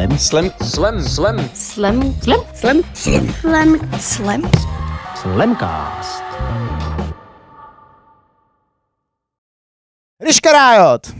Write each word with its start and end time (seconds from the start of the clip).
Slam. 0.00 0.50
Slam. 0.64 1.00
Slam. 1.02 1.04
Slam. 1.04 2.14
Slam. 2.14 2.14
Slam. 2.14 2.44
Slam. 2.54 2.82
Slam. 2.94 3.20
Slam. 3.44 3.70
Slam. 4.00 4.42
Slamcast. 5.20 6.22
Ryška 10.20 10.50
Riot! 10.52 11.14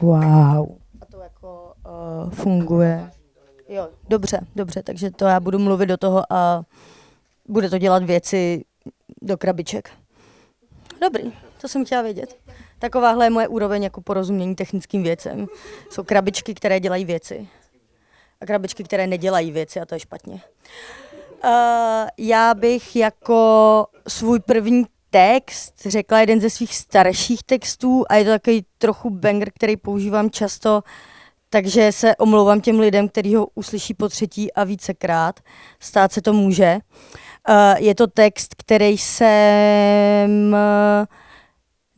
Wow. 0.00 0.78
A 1.00 1.06
to 1.10 1.20
jako 1.20 1.74
uh, 1.86 2.30
funguje. 2.30 3.10
Jo, 3.68 3.88
dobře, 4.08 4.40
dobře, 4.56 4.82
takže 4.82 5.10
to 5.10 5.24
já 5.24 5.40
budu 5.40 5.58
mluvit 5.58 5.86
do 5.86 5.96
toho 5.96 6.32
a 6.32 6.62
bude 7.48 7.70
to 7.70 7.78
dělat 7.78 8.02
věci 8.02 8.64
do 9.22 9.36
krabiček. 9.36 9.90
Dobrý, 11.00 11.32
to 11.62 11.68
jsem 11.68 11.84
chtěla 11.84 12.02
vědět. 12.02 12.36
Takováhle 12.78 13.26
je 13.26 13.30
moje 13.30 13.48
úroveň 13.48 13.82
jako 13.82 14.00
porozumění 14.00 14.54
technickým 14.54 15.02
věcem. 15.02 15.46
Jsou 15.90 16.04
krabičky, 16.04 16.54
které 16.54 16.80
dělají 16.80 17.04
věci. 17.04 17.48
A 18.40 18.46
krabičky, 18.46 18.84
které 18.84 19.06
nedělají 19.06 19.50
věci 19.50 19.80
a 19.80 19.86
to 19.86 19.94
je 19.94 20.00
špatně. 20.00 20.34
Uh, 21.44 21.50
já 22.18 22.54
bych 22.54 22.96
jako 22.96 23.86
svůj 24.08 24.40
první 24.40 24.84
text 25.10 25.74
řekla 25.86 26.20
jeden 26.20 26.40
ze 26.40 26.50
svých 26.50 26.74
starších 26.74 27.42
textů 27.42 28.04
a 28.08 28.14
je 28.14 28.24
to 28.24 28.30
takový 28.30 28.64
trochu 28.78 29.10
banger, 29.10 29.50
který 29.54 29.76
používám 29.76 30.30
často, 30.30 30.82
takže 31.50 31.92
se 31.92 32.16
omlouvám 32.16 32.60
těm 32.60 32.80
lidem, 32.80 33.08
kteří 33.08 33.34
ho 33.34 33.46
uslyší 33.54 33.94
po 33.94 34.08
třetí 34.08 34.52
a 34.52 34.64
vícekrát. 34.64 35.40
Stát 35.80 36.12
se 36.12 36.22
to 36.22 36.32
může. 36.32 36.78
Uh, 37.48 37.54
je 37.76 37.94
to 37.94 38.06
text, 38.06 38.54
který 38.54 38.98
jsem 38.98 40.52
uh, 40.52 41.06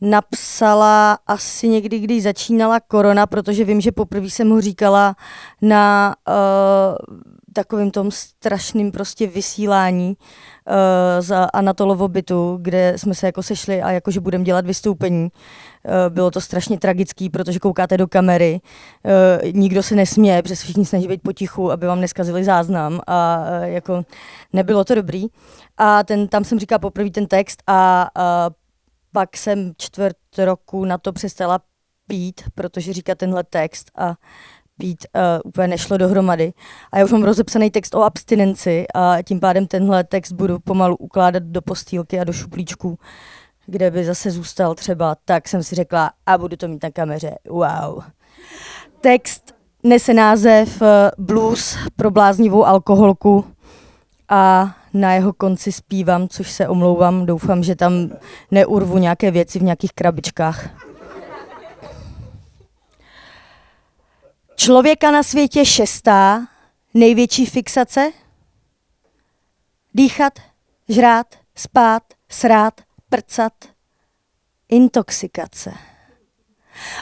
napsala 0.01 1.17
asi 1.27 1.67
někdy, 1.67 1.99
když 1.99 2.23
začínala 2.23 2.79
korona, 2.79 3.27
protože 3.27 3.63
vím, 3.63 3.81
že 3.81 3.91
poprvé 3.91 4.29
jsem 4.29 4.49
ho 4.49 4.61
říkala 4.61 5.15
na 5.61 6.15
uh, 6.27 7.17
takovým 7.53 7.91
tom 7.91 8.11
strašným 8.11 8.91
prostě 8.91 9.27
vysílání 9.27 10.17
uh, 10.17 10.75
za 11.19 11.43
Anatolovo 11.53 12.07
bytu, 12.07 12.57
kde 12.61 12.93
jsme 12.95 13.15
se 13.15 13.25
jako 13.25 13.43
sešli 13.43 13.81
a 13.81 13.91
jakože 13.91 14.19
budeme 14.19 14.43
dělat 14.43 14.65
vystoupení. 14.65 15.23
Uh, 15.23 15.91
bylo 16.09 16.31
to 16.31 16.41
strašně 16.41 16.79
tragický, 16.79 17.29
protože 17.29 17.59
koukáte 17.59 17.97
do 17.97 18.07
kamery, 18.07 18.61
uh, 19.41 19.51
nikdo 19.51 19.83
se 19.83 19.95
nesměje, 19.95 20.41
protože 20.41 20.55
všichni 20.55 20.85
snaží 20.85 21.07
být 21.07 21.21
potichu, 21.21 21.71
aby 21.71 21.87
vám 21.87 22.01
neskazili 22.01 22.43
záznam 22.43 23.01
a 23.07 23.37
uh, 23.37 23.63
jako 23.63 24.03
nebylo 24.53 24.83
to 24.83 24.95
dobrý. 24.95 25.27
A 25.77 26.03
ten, 26.03 26.27
tam 26.27 26.43
jsem 26.43 26.59
říkala 26.59 26.79
poprvé 26.79 27.09
ten 27.09 27.27
text 27.27 27.63
a 27.67 28.09
uh, 28.47 28.53
pak 29.15 29.37
jsem 29.37 29.71
čtvrt 29.77 30.17
roku 30.37 30.85
na 30.85 30.97
to 30.97 31.13
přestala 31.13 31.59
pít, 32.07 32.41
protože 32.55 32.93
říká 32.93 33.15
tenhle 33.15 33.43
text 33.43 33.91
a 33.95 34.15
pít 34.77 35.05
uh, 35.15 35.21
úplně 35.45 35.67
nešlo 35.67 35.97
dohromady. 35.97 36.53
A 36.91 36.97
já 36.97 37.05
už 37.05 37.11
mám 37.11 37.23
rozepsaný 37.23 37.71
text 37.71 37.95
o 37.95 38.03
abstinenci 38.03 38.85
a 38.95 39.21
tím 39.21 39.39
pádem 39.39 39.67
tenhle 39.67 40.03
text 40.03 40.31
budu 40.31 40.59
pomalu 40.59 40.95
ukládat 40.95 41.43
do 41.43 41.61
postýlky 41.61 42.19
a 42.19 42.23
do 42.23 42.33
šuplíčku, 42.33 42.99
kde 43.65 43.91
by 43.91 44.05
zase 44.05 44.31
zůstal 44.31 44.75
třeba. 44.75 45.15
Tak 45.25 45.47
jsem 45.47 45.63
si 45.63 45.75
řekla, 45.75 46.11
a 46.25 46.37
budu 46.37 46.57
to 46.57 46.67
mít 46.67 46.83
na 46.83 46.91
kameře. 46.91 47.35
Wow. 47.49 48.03
Text 49.01 49.55
nese 49.83 50.13
název 50.13 50.81
uh, 50.81 50.87
Blues 51.17 51.77
pro 51.95 52.11
bláznivou 52.11 52.65
alkoholku 52.65 53.45
a 54.29 54.75
na 54.95 55.13
jeho 55.13 55.33
konci 55.33 55.71
zpívám, 55.71 56.27
což 56.27 56.51
se 56.51 56.67
omlouvám. 56.67 57.25
Doufám, 57.25 57.63
že 57.63 57.75
tam 57.75 58.09
neurvu 58.51 58.97
nějaké 58.97 59.31
věci 59.31 59.59
v 59.59 59.63
nějakých 59.63 59.93
krabičkách. 59.93 60.69
Člověka 64.55 65.11
na 65.11 65.23
světě 65.23 65.65
šestá, 65.65 66.47
největší 66.93 67.45
fixace? 67.45 68.11
Dýchat, 69.93 70.39
žrát, 70.89 71.27
spát, 71.55 72.03
srát, 72.29 72.81
prcat, 73.09 73.53
intoxikace. 74.69 75.73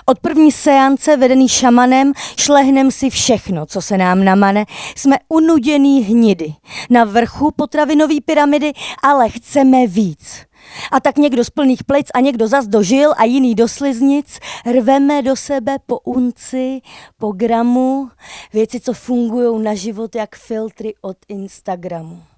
Od 0.06 0.20
první 0.20 0.52
seance 0.52 1.18
vedený 1.18 1.50
šamanem 1.50 2.14
šlehnem 2.38 2.92
si 2.92 3.10
všechno, 3.10 3.66
co 3.66 3.82
se 3.82 3.98
nám 3.98 4.24
namane. 4.24 4.66
Jsme 4.96 5.18
unuděný 5.30 6.04
hnidy. 6.04 6.54
Na 6.90 7.04
vrchu 7.04 7.52
potravinové 7.56 8.16
pyramidy, 8.26 8.74
ale 9.04 9.30
chceme 9.30 9.88
víc. 9.88 10.46
A 10.92 11.00
tak 11.00 11.18
někdo 11.18 11.44
z 11.44 11.50
plných 11.50 11.84
plic 11.84 12.08
a 12.14 12.20
někdo 12.20 12.48
zas 12.48 12.68
dožil 12.68 13.14
a 13.18 13.24
jiný 13.24 13.56
do 13.56 13.68
sliznic. 13.68 14.40
Rveme 14.66 15.22
do 15.22 15.36
sebe 15.36 15.76
po 15.86 16.00
unci, 16.00 16.82
po 17.18 17.32
gramu, 17.32 18.10
věci, 18.54 18.80
co 18.80 18.94
fungují 18.94 19.64
na 19.64 19.74
život 19.74 20.16
jak 20.16 20.36
filtry 20.36 20.94
od 21.02 21.18
Instagramu. 21.28 22.33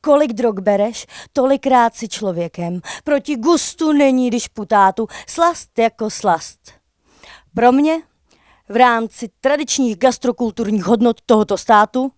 Kolik 0.00 0.32
drog 0.32 0.60
bereš, 0.60 1.06
tolikrát 1.32 1.94
si 1.94 2.08
člověkem. 2.08 2.80
Proti 3.04 3.36
gustu 3.36 3.92
není 3.92 4.28
když 4.28 4.48
putátu, 4.48 5.06
slast 5.26 5.78
jako 5.78 6.10
slast. 6.10 6.72
Pro 7.54 7.72
mě 7.72 8.02
v 8.68 8.76
rámci 8.76 9.30
tradičních 9.40 9.96
gastrokulturních 9.96 10.84
hodnot 10.84 11.20
tohoto 11.26 11.58
státu 11.58 12.12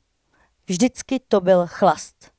vždycky 0.66 1.20
to 1.28 1.40
byl 1.40 1.66
chlast. 1.66 2.30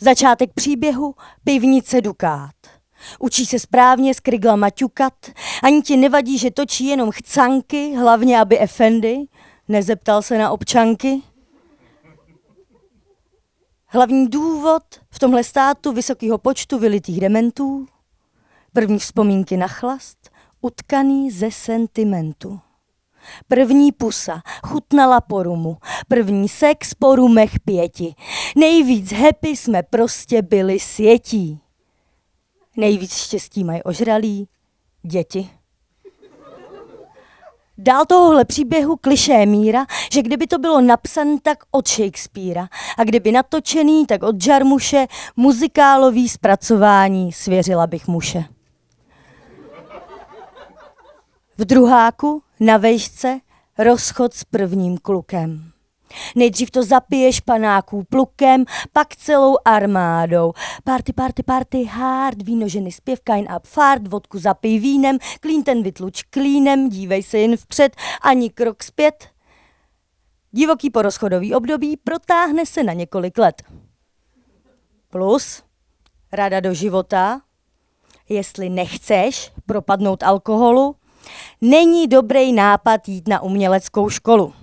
Začátek 0.00 0.50
příběhu 0.54 1.14
pivnice 1.44 2.00
Dukát. 2.00 2.54
Učí 3.18 3.46
se 3.46 3.58
správně 3.58 4.14
s 4.14 4.20
kryglama 4.20 4.70
ťukat, 4.70 5.14
ani 5.62 5.82
ti 5.82 5.96
nevadí, 5.96 6.38
že 6.38 6.50
točí 6.50 6.86
jenom 6.86 7.10
chcanky, 7.10 7.94
hlavně 7.96 8.40
aby 8.40 8.60
efendy, 8.60 9.16
nezeptal 9.68 10.22
se 10.22 10.38
na 10.38 10.50
občanky. 10.50 11.22
Hlavní 13.94 14.28
důvod 14.28 14.82
v 15.10 15.18
tomhle 15.18 15.44
státu 15.44 15.92
vysokého 15.92 16.38
počtu 16.38 16.78
vylitých 16.78 17.20
dementů, 17.20 17.86
první 18.72 18.98
vzpomínky 18.98 19.56
na 19.56 19.68
chlast, 19.68 20.30
utkaný 20.60 21.30
ze 21.30 21.50
sentimentu. 21.50 22.60
První 23.48 23.92
pusa 23.92 24.42
chutnala 24.66 25.20
po 25.20 25.42
rumu, 25.42 25.76
první 26.08 26.48
sex 26.48 26.94
po 26.94 27.16
rumech 27.16 27.60
pěti. 27.60 28.14
Nejvíc 28.56 29.12
happy 29.12 29.48
jsme 29.48 29.82
prostě 29.82 30.42
byli 30.42 30.80
světí. 30.80 31.60
Nejvíc 32.76 33.14
štěstí 33.14 33.64
mají 33.64 33.82
ožralí 33.82 34.48
děti. 35.02 35.50
Dál 37.78 38.04
tohohle 38.06 38.44
příběhu 38.44 38.96
klišé 38.96 39.46
míra, 39.46 39.86
že 40.12 40.22
kdyby 40.22 40.46
to 40.46 40.58
bylo 40.58 40.80
napsané, 40.80 41.36
tak 41.42 41.58
od 41.70 41.88
Shakespearea 41.88 42.68
a 42.98 43.04
kdyby 43.04 43.32
natočený, 43.32 44.06
tak 44.06 44.22
od 44.22 44.46
Jarmuše, 44.46 45.06
muzikálový 45.36 46.28
zpracování 46.28 47.32
svěřila 47.32 47.86
bych 47.86 48.08
muše. 48.08 48.44
V 51.58 51.64
druháku 51.64 52.42
na 52.60 52.76
vejšce 52.76 53.40
rozchod 53.78 54.34
s 54.34 54.44
prvním 54.44 54.98
klukem. 54.98 55.71
Nejdřív 56.36 56.70
to 56.70 56.82
zapiješ 56.82 57.40
panáků 57.40 58.04
plukem, 58.04 58.64
pak 58.92 59.16
celou 59.16 59.56
armádou. 59.64 60.52
Party, 60.84 61.12
party, 61.12 61.42
party, 61.42 61.84
hard, 61.84 62.42
víno, 62.42 62.68
ženy, 62.68 62.92
zpěv, 62.92 63.20
kain 63.24 63.48
up, 63.56 63.66
fart, 63.66 64.08
vodku 64.08 64.38
zapij 64.38 64.78
vínem, 64.78 65.18
klín 65.40 65.62
ten 65.62 65.82
vytluč 65.82 66.22
klínem, 66.22 66.88
dívej 66.88 67.22
se 67.22 67.38
jen 67.38 67.56
vpřed, 67.56 67.96
ani 68.22 68.50
krok 68.50 68.82
zpět. 68.82 69.28
Divoký 70.52 70.90
porozchodový 70.90 71.54
období 71.54 71.96
protáhne 71.96 72.66
se 72.66 72.82
na 72.82 72.92
několik 72.92 73.38
let. 73.38 73.62
Plus, 75.10 75.62
rada 76.32 76.60
do 76.60 76.74
života, 76.74 77.40
jestli 78.28 78.68
nechceš 78.68 79.52
propadnout 79.66 80.22
alkoholu, 80.22 80.96
není 81.60 82.08
dobrý 82.08 82.52
nápad 82.52 83.08
jít 83.08 83.28
na 83.28 83.42
uměleckou 83.42 84.08
školu 84.08 84.54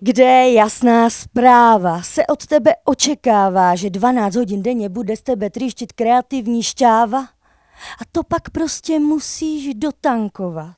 kde 0.00 0.50
jasná 0.50 1.10
zpráva 1.10 2.02
se 2.02 2.26
od 2.26 2.46
tebe 2.46 2.74
očekává, 2.84 3.74
že 3.74 3.90
12 3.90 4.34
hodin 4.34 4.62
denně 4.62 4.88
bude 4.88 5.16
z 5.16 5.22
tebe 5.22 5.50
tříštit 5.50 5.92
kreativní 5.92 6.62
šťáva 6.62 7.20
a 8.00 8.04
to 8.12 8.22
pak 8.22 8.50
prostě 8.50 9.00
musíš 9.00 9.74
dotankovat. 9.74 10.76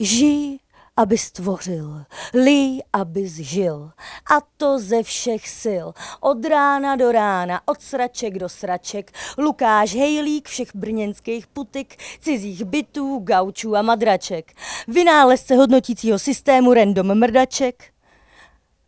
Žij 0.00 0.58
aby 0.98 1.18
stvořil, 1.18 2.04
lí, 2.34 2.82
aby 2.92 3.28
žil. 3.28 3.90
A 4.30 4.40
to 4.56 4.78
ze 4.78 5.02
všech 5.02 5.48
sil. 5.62 5.86
Od 6.20 6.44
rána 6.44 6.96
do 6.96 7.12
rána, 7.12 7.60
od 7.68 7.82
sraček 7.82 8.38
do 8.38 8.48
sraček. 8.48 9.12
Lukáš 9.38 9.94
Hejlík, 9.94 10.48
všech 10.48 10.68
brněnských 10.74 11.46
putik, 11.46 11.96
cizích 12.20 12.64
bytů, 12.64 13.18
gaučů 13.18 13.76
a 13.76 13.82
madraček. 13.82 14.52
Vynálezce 14.88 15.56
hodnotícího 15.56 16.18
systému 16.18 16.74
random 16.74 17.14
mrdaček. 17.14 17.84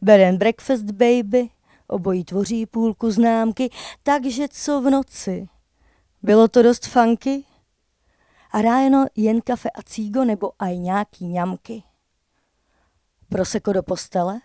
Bed 0.00 0.28
and 0.28 0.38
breakfast 0.38 0.84
baby, 0.84 1.48
obojí 1.88 2.24
tvoří 2.24 2.66
půlku 2.66 3.10
známky, 3.10 3.70
takže 4.02 4.48
co 4.50 4.80
v 4.80 4.90
noci? 4.90 5.48
Bylo 6.22 6.48
to 6.48 6.62
dost 6.62 6.86
funky? 6.86 7.44
A 8.52 8.62
ráno 8.62 9.06
jen 9.16 9.40
kafe 9.40 9.70
a 9.70 9.82
cígo 9.82 10.24
nebo 10.24 10.52
aj 10.58 10.78
nějaký 10.78 11.26
ňamky. 11.26 11.82
Proseko 13.30 13.72
do 13.72 13.82
postele? 13.82 14.40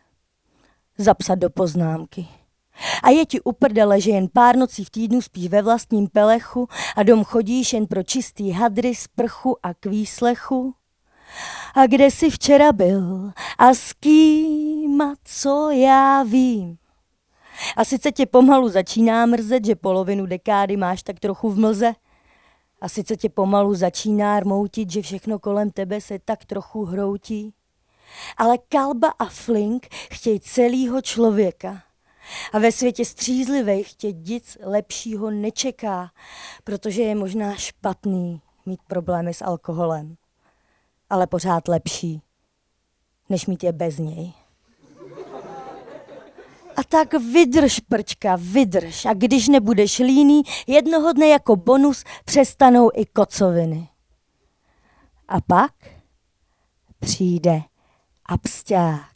Zapsat 0.97 1.39
do 1.39 1.49
poznámky. 1.49 2.27
A 3.03 3.09
je 3.09 3.25
ti 3.25 3.41
uprdele, 3.41 4.01
že 4.01 4.11
jen 4.11 4.27
pár 4.27 4.55
nocí 4.55 4.85
v 4.85 4.89
týdnu 4.89 5.21
spíš 5.21 5.47
ve 5.47 5.61
vlastním 5.61 6.07
pelechu 6.07 6.69
a 6.95 7.03
dom 7.03 7.23
chodíš 7.23 7.73
jen 7.73 7.87
pro 7.87 8.03
čistý 8.03 8.51
hadry, 8.51 8.95
sprchu 8.95 9.57
a 9.63 9.73
k 9.73 9.85
výslechu? 9.85 10.73
A 11.75 11.87
kde 11.87 12.11
jsi 12.11 12.29
včera 12.29 12.71
byl 12.71 13.31
a 13.57 13.73
s 13.73 13.93
kým 13.93 15.01
a 15.01 15.13
co 15.23 15.69
já 15.69 16.23
vím? 16.23 16.77
A 17.75 17.85
sice 17.85 18.11
tě 18.11 18.25
pomalu 18.25 18.69
začíná 18.69 19.25
mrzet, 19.25 19.65
že 19.65 19.75
polovinu 19.75 20.25
dekády 20.25 20.77
máš 20.77 21.03
tak 21.03 21.19
trochu 21.19 21.49
v 21.49 21.57
mlze. 21.57 21.93
A 22.81 22.89
sice 22.89 23.17
tě 23.17 23.29
pomalu 23.29 23.75
začíná 23.75 24.39
rmoutit, 24.39 24.91
že 24.91 25.01
všechno 25.01 25.39
kolem 25.39 25.71
tebe 25.71 26.01
se 26.01 26.19
tak 26.19 26.45
trochu 26.45 26.85
hroutí. 26.85 27.53
Ale 28.37 28.57
kalba 28.57 29.07
a 29.19 29.25
flink 29.25 29.87
chtějí 30.11 30.39
celýho 30.39 31.01
člověka. 31.01 31.83
A 32.53 32.59
ve 32.59 32.71
světě 32.71 33.05
střízlivých 33.05 33.93
tě 33.93 34.11
nic 34.11 34.57
lepšího 34.61 35.31
nečeká, 35.31 36.11
protože 36.63 37.01
je 37.01 37.15
možná 37.15 37.55
špatný 37.55 38.41
mít 38.65 38.79
problémy 38.87 39.33
s 39.33 39.41
alkoholem. 39.41 40.15
Ale 41.09 41.27
pořád 41.27 41.67
lepší, 41.67 42.21
než 43.29 43.45
mít 43.45 43.63
je 43.63 43.73
bez 43.73 43.97
něj. 43.97 44.33
A 46.75 46.83
tak 46.83 47.13
vydrž, 47.13 47.79
prčka, 47.79 48.37
vydrž. 48.41 49.05
A 49.05 49.13
když 49.13 49.47
nebudeš 49.47 49.99
líný, 49.99 50.41
jednoho 50.67 51.13
dne 51.13 51.27
jako 51.27 51.55
bonus 51.55 52.03
přestanou 52.25 52.89
i 52.93 53.05
kocoviny. 53.05 53.89
A 55.27 55.41
pak 55.41 55.71
přijde 56.99 57.61
absťák. 58.25 59.11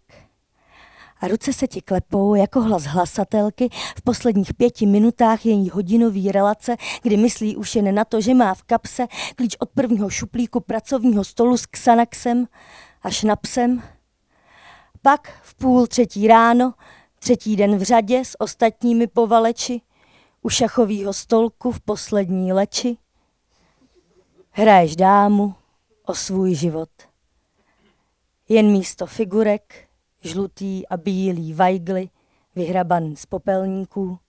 A 1.22 1.28
ruce 1.28 1.54
se 1.54 1.68
ti 1.68 1.82
klepou 1.82 2.36
jako 2.36 2.62
hlas 2.62 2.84
hlasatelky 2.84 3.70
v 3.98 4.02
posledních 4.02 4.54
pěti 4.54 4.86
minutách 4.86 5.46
její 5.46 5.70
hodinový 5.70 6.32
relace, 6.32 6.76
kdy 7.02 7.18
myslí 7.18 7.56
už 7.56 7.76
jen 7.76 7.96
na 7.96 8.06
to, 8.06 8.22
že 8.22 8.34
má 8.34 8.54
v 8.54 8.64
kapse 8.64 9.08
klíč 9.36 9.56
od 9.60 9.70
prvního 9.70 10.10
šuplíku 10.10 10.60
pracovního 10.60 11.24
stolu 11.24 11.58
s 11.58 11.66
Xanaxem 11.66 12.48
a 13.04 13.10
šnapsem. 13.10 13.84
Pak 15.02 15.40
v 15.42 15.56
půl 15.56 15.88
třetí 15.88 16.28
ráno 16.28 16.74
Třetí 17.20 17.56
den 17.56 17.78
v 17.78 17.82
řadě 17.82 18.26
s 18.26 18.42
ostatními 18.42 19.08
povaleči, 19.08 19.82
u 20.42 20.50
šachového 20.50 21.14
stolku 21.14 21.72
v 21.72 21.80
poslední 21.80 22.54
leči. 22.54 22.98
Hraješ 24.52 24.96
dámu 24.96 25.56
o 26.06 26.16
svůj 26.16 26.56
život. 26.56 26.90
Jen 28.50 28.72
místo 28.72 29.06
figurek, 29.06 29.88
žlutý 30.22 30.88
a 30.88 30.98
bílý 30.98 31.54
vajgly, 31.54 32.10
vyhrabaný 32.56 33.16
z 33.16 33.26
popelníků. 33.26 34.20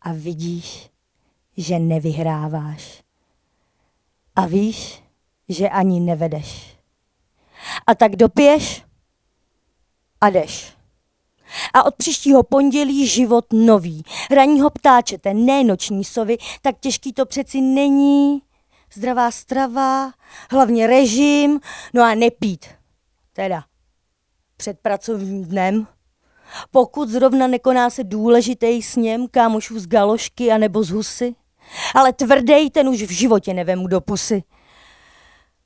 A 0.00 0.12
vidíš, 0.12 0.90
že 1.56 1.78
nevyhráváš. 1.78 3.02
A 4.36 4.46
víš, 4.46 5.02
že 5.48 5.68
ani 5.68 6.00
nevedeš. 6.00 6.76
A 7.86 7.94
tak 7.94 8.16
dopiješ 8.16 8.84
a 10.20 10.28
jdeš. 10.28 10.74
A 11.74 11.82
od 11.82 11.94
příštího 11.94 12.42
pondělí 12.42 13.06
život 13.06 13.44
nový. 13.52 14.02
Ranního 14.30 14.70
ptáčete, 14.70 15.34
ne 15.34 15.64
noční 15.64 16.04
sovy, 16.04 16.36
tak 16.62 16.78
těžký 16.80 17.12
to 17.12 17.26
přeci 17.26 17.60
není. 17.60 18.42
Zdravá 18.92 19.30
strava, 19.30 20.12
hlavně 20.50 20.86
režim, 20.86 21.60
no 21.94 22.02
a 22.02 22.14
nepít. 22.14 22.66
Teda, 23.36 23.64
před 24.56 24.80
pracovním 24.80 25.44
dnem. 25.44 25.86
Pokud 26.70 27.08
zrovna 27.08 27.46
nekoná 27.46 27.90
se 27.90 28.04
důležitý 28.04 28.82
sněm 28.82 29.28
kámošů 29.28 29.78
z 29.78 29.86
galošky 29.86 30.52
anebo 30.52 30.82
z 30.82 30.90
husy. 30.90 31.34
Ale 31.94 32.12
tvrdej 32.12 32.70
ten 32.70 32.88
už 32.88 33.02
v 33.02 33.10
životě 33.10 33.54
nevemu 33.54 33.86
do 33.86 34.00
pusy. 34.00 34.42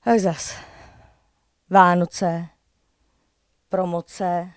Tak 0.05 0.21
zas. 0.21 0.55
Vánoce, 1.71 2.47
promoce, 3.69 4.51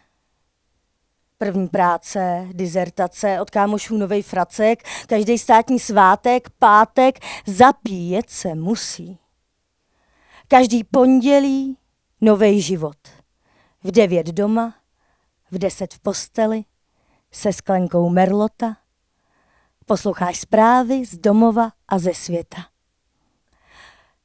První 1.37 1.67
práce, 1.67 2.47
dizertace, 2.51 3.41
od 3.41 3.49
kámošů 3.49 3.97
novej 3.97 4.21
fracek, 4.21 4.83
každý 5.07 5.37
státní 5.37 5.79
svátek, 5.79 6.49
pátek, 6.59 7.19
zapíjet 7.47 8.29
se 8.29 8.55
musí. 8.55 9.19
Každý 10.47 10.83
pondělí 10.83 11.77
nový 12.21 12.61
život. 12.61 12.97
V 13.83 13.91
devět 13.91 14.27
doma, 14.27 14.73
v 15.51 15.57
deset 15.57 15.93
v 15.93 15.99
posteli, 15.99 16.63
se 17.31 17.53
sklenkou 17.53 18.09
merlota. 18.09 18.77
Posloucháš 19.85 20.39
zprávy 20.39 21.05
z 21.05 21.17
domova 21.17 21.71
a 21.87 21.99
ze 21.99 22.13
světa. 22.13 22.57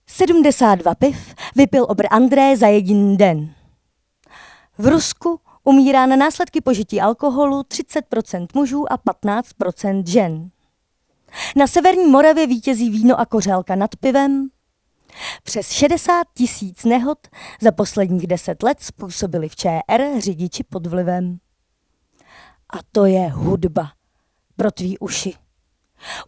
72 0.06 0.94
piv 0.94 1.34
vypil 1.56 1.86
obr 1.88 2.06
André 2.10 2.56
za 2.56 2.66
jediný 2.66 3.16
den. 3.16 3.54
V 4.78 4.86
Rusku 4.86 5.40
Umírá 5.68 6.06
na 6.06 6.16
následky 6.16 6.60
požití 6.60 7.00
alkoholu 7.00 7.60
30% 7.60 8.46
mužů 8.54 8.92
a 8.92 8.98
15% 8.98 10.06
žen. 10.06 10.50
Na 11.56 11.66
severní 11.66 12.06
Moravě 12.06 12.46
vítězí 12.46 12.90
víno 12.90 13.20
a 13.20 13.26
kořálka 13.26 13.74
nad 13.74 13.96
pivem. 13.96 14.48
Přes 15.42 15.70
60 15.70 16.26
tisíc 16.34 16.84
nehod 16.84 17.18
za 17.60 17.72
posledních 17.72 18.26
deset 18.26 18.62
let 18.62 18.82
způsobili 18.82 19.48
v 19.48 19.56
ČR 19.56 20.02
řidiči 20.18 20.64
pod 20.64 20.86
vlivem. 20.86 21.38
A 22.72 22.76
to 22.92 23.04
je 23.04 23.28
hudba 23.28 23.92
pro 24.56 24.70
tvý 24.70 24.98
uši. 24.98 25.34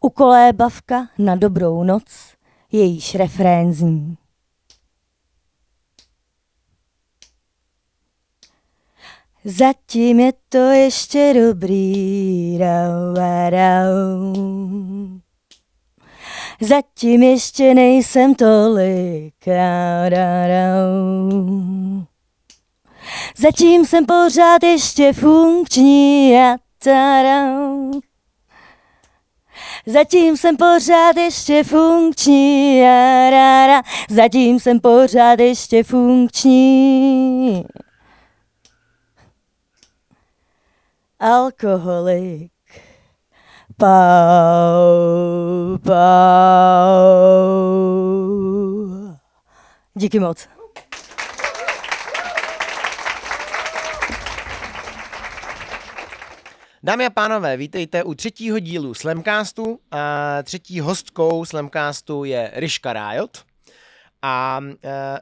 Ukolébavka 0.00 1.08
na 1.19 1.37
dobrou 1.37 1.85
noc, 1.85 2.35
jejíž 2.73 3.14
refrén 3.14 3.73
zní. 3.73 4.17
Zatím 9.44 10.20
je 10.20 10.32
to 10.48 10.58
ještě 10.58 11.34
dobrý, 11.34 12.58
rau, 12.58 13.15
rau. 13.51 15.19
Zatím 16.60 17.22
ještě 17.22 17.74
nejsem 17.74 18.34
tolik. 18.34 19.34
Zatím 23.36 23.86
jsem 23.86 24.06
pořád 24.06 24.62
ještě 24.62 25.12
funkční. 25.12 26.34
Zatím 29.86 30.36
jsem 30.36 30.56
pořád 30.56 31.17
ještě 31.17 31.65
funkční. 31.65 32.82
Zatím 34.10 34.60
jsem 34.60 34.81
pořád 34.81 35.41
ještě 35.41 35.84
funkční. 35.84 37.65
alkoholik. 41.20 42.57
Pau, 43.79 45.79
pau. 45.79 45.99
Díky 49.94 50.20
moc. 50.20 50.49
Dámy 56.82 57.06
a 57.06 57.11
pánové, 57.11 57.56
vítejte 57.56 58.03
u 58.03 58.15
třetího 58.15 58.58
dílu 58.58 58.94
Slamcastu. 58.94 59.81
A 59.91 60.43
třetí 60.43 60.81
hostkou 60.81 61.44
Slamcastu 61.44 62.25
je 62.25 62.51
Ryška 62.55 62.93
Rájot. 62.93 63.44
A 64.23 64.61
uh, 64.61 64.69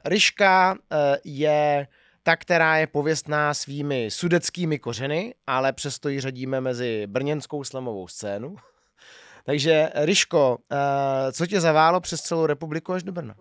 Ryška 0.05 0.73
uh, 0.73 0.79
je 1.25 1.87
ta, 2.27 2.37
která 2.37 2.77
je 2.77 2.87
pověstná 2.87 3.55
svými 3.55 4.11
sudeckými 4.11 4.79
kořeny, 4.79 5.35
ale 5.47 5.73
přesto 5.73 6.09
ji 6.09 6.21
řadíme 6.21 6.61
mezi 6.61 7.07
brněnskou 7.07 7.65
slamovou 7.65 8.09
scénu. 8.09 8.57
Takže 9.45 9.91
Ryško, 9.95 10.59
eh, 10.73 11.33
co 11.33 11.47
tě 11.47 11.61
zaválo 11.61 12.01
přes 12.01 12.21
celou 12.21 12.47
republiku 12.47 12.93
až 12.93 13.03
do 13.03 13.13
Brna? 13.13 13.35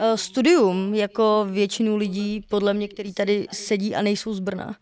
Eh, 0.00 0.16
studium, 0.16 0.94
jako 0.94 1.46
většinu 1.50 1.96
lidí, 1.96 2.46
podle 2.48 2.74
mě, 2.74 2.88
který 2.88 3.14
tady 3.14 3.46
sedí 3.52 3.94
a 3.94 4.02
nejsou 4.02 4.34
z 4.34 4.40
Brna. 4.40 4.76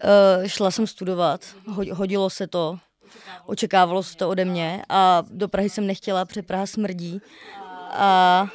Eh, 0.00 0.48
šla 0.48 0.70
jsem 0.70 0.86
studovat, 0.86 1.46
hodilo 1.92 2.30
se 2.30 2.46
to, 2.46 2.78
očekávalo 3.46 4.02
se 4.02 4.16
to 4.16 4.28
ode 4.28 4.44
mě 4.44 4.82
a 4.88 5.22
do 5.30 5.48
Prahy 5.48 5.70
jsem 5.70 5.86
nechtěla, 5.86 6.24
protože 6.24 6.42
Praha 6.42 6.66
smrdí. 6.66 7.20
A 7.90 8.46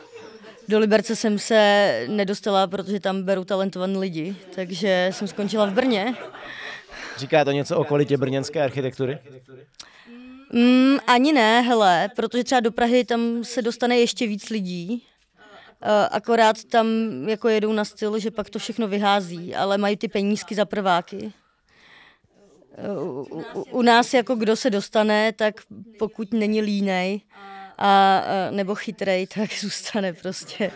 do 0.67 0.79
Liberce 0.79 1.15
jsem 1.15 1.39
se 1.39 2.03
nedostala, 2.07 2.67
protože 2.67 2.99
tam 2.99 3.23
berou 3.23 3.43
talentovaní 3.43 3.97
lidi, 3.97 4.35
takže 4.55 5.09
jsem 5.13 5.27
skončila 5.27 5.65
v 5.65 5.73
Brně. 5.73 6.15
Říká 7.17 7.45
to 7.45 7.51
něco 7.51 7.77
o 7.77 7.83
kvalitě 7.83 8.17
brněnské 8.17 8.63
architektury? 8.63 9.19
Mm, 10.53 10.97
ani 11.07 11.33
ne, 11.33 11.61
hele, 11.61 12.09
protože 12.15 12.43
třeba 12.43 12.59
do 12.59 12.71
Prahy 12.71 13.05
tam 13.05 13.43
se 13.43 13.61
dostane 13.61 13.97
ještě 13.97 14.27
víc 14.27 14.49
lidí. 14.49 15.03
Uh, 15.81 15.89
akorát 16.11 16.63
tam 16.63 16.87
jako 17.27 17.49
jedou 17.49 17.73
na 17.73 17.85
styl, 17.85 18.19
že 18.19 18.31
pak 18.31 18.49
to 18.49 18.59
všechno 18.59 18.87
vyhází, 18.87 19.55
ale 19.55 19.77
mají 19.77 19.97
ty 19.97 20.07
penízky 20.07 20.55
za 20.55 20.65
prváky. 20.65 21.33
Uh, 22.97 23.27
u, 23.31 23.41
u, 23.53 23.63
u 23.63 23.81
nás 23.81 24.13
jako 24.13 24.35
kdo 24.35 24.55
se 24.55 24.69
dostane, 24.69 25.33
tak 25.33 25.61
pokud 25.99 26.33
není 26.33 26.61
línej 26.61 27.21
a, 27.77 28.21
nebo 28.51 28.75
chytrej, 28.75 29.27
tak 29.27 29.53
zůstane 29.59 30.13
prostě. 30.13 30.71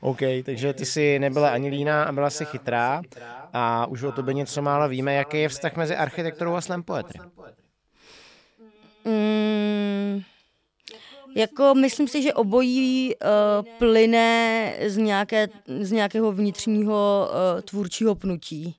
OK, 0.00 0.18
takže 0.44 0.72
ty 0.72 0.86
jsi 0.86 1.18
nebyla 1.18 1.50
ani 1.50 1.68
líná 1.68 2.04
a 2.04 2.12
byla 2.12 2.30
jsi 2.30 2.44
chytrá 2.44 3.02
a 3.52 3.86
už 3.86 4.02
o 4.02 4.12
tobě 4.12 4.34
něco 4.34 4.62
málo 4.62 4.88
víme, 4.88 5.14
jaký 5.14 5.40
je 5.40 5.48
vztah 5.48 5.76
mezi 5.76 5.96
architekturou 5.96 6.54
a 6.54 6.60
slam 6.60 6.82
poetry. 6.82 7.20
Mm, 9.04 10.22
jako 11.36 11.74
myslím 11.74 12.08
si, 12.08 12.22
že 12.22 12.34
obojí 12.34 13.14
uh, 13.14 13.30
plyne 13.78 14.72
z, 14.86 14.96
nějaké, 14.96 15.48
z 15.80 15.92
nějakého 15.92 16.32
vnitřního 16.32 17.28
uh, 17.30 17.60
tvůrčího 17.60 18.14
pnutí. 18.14 18.76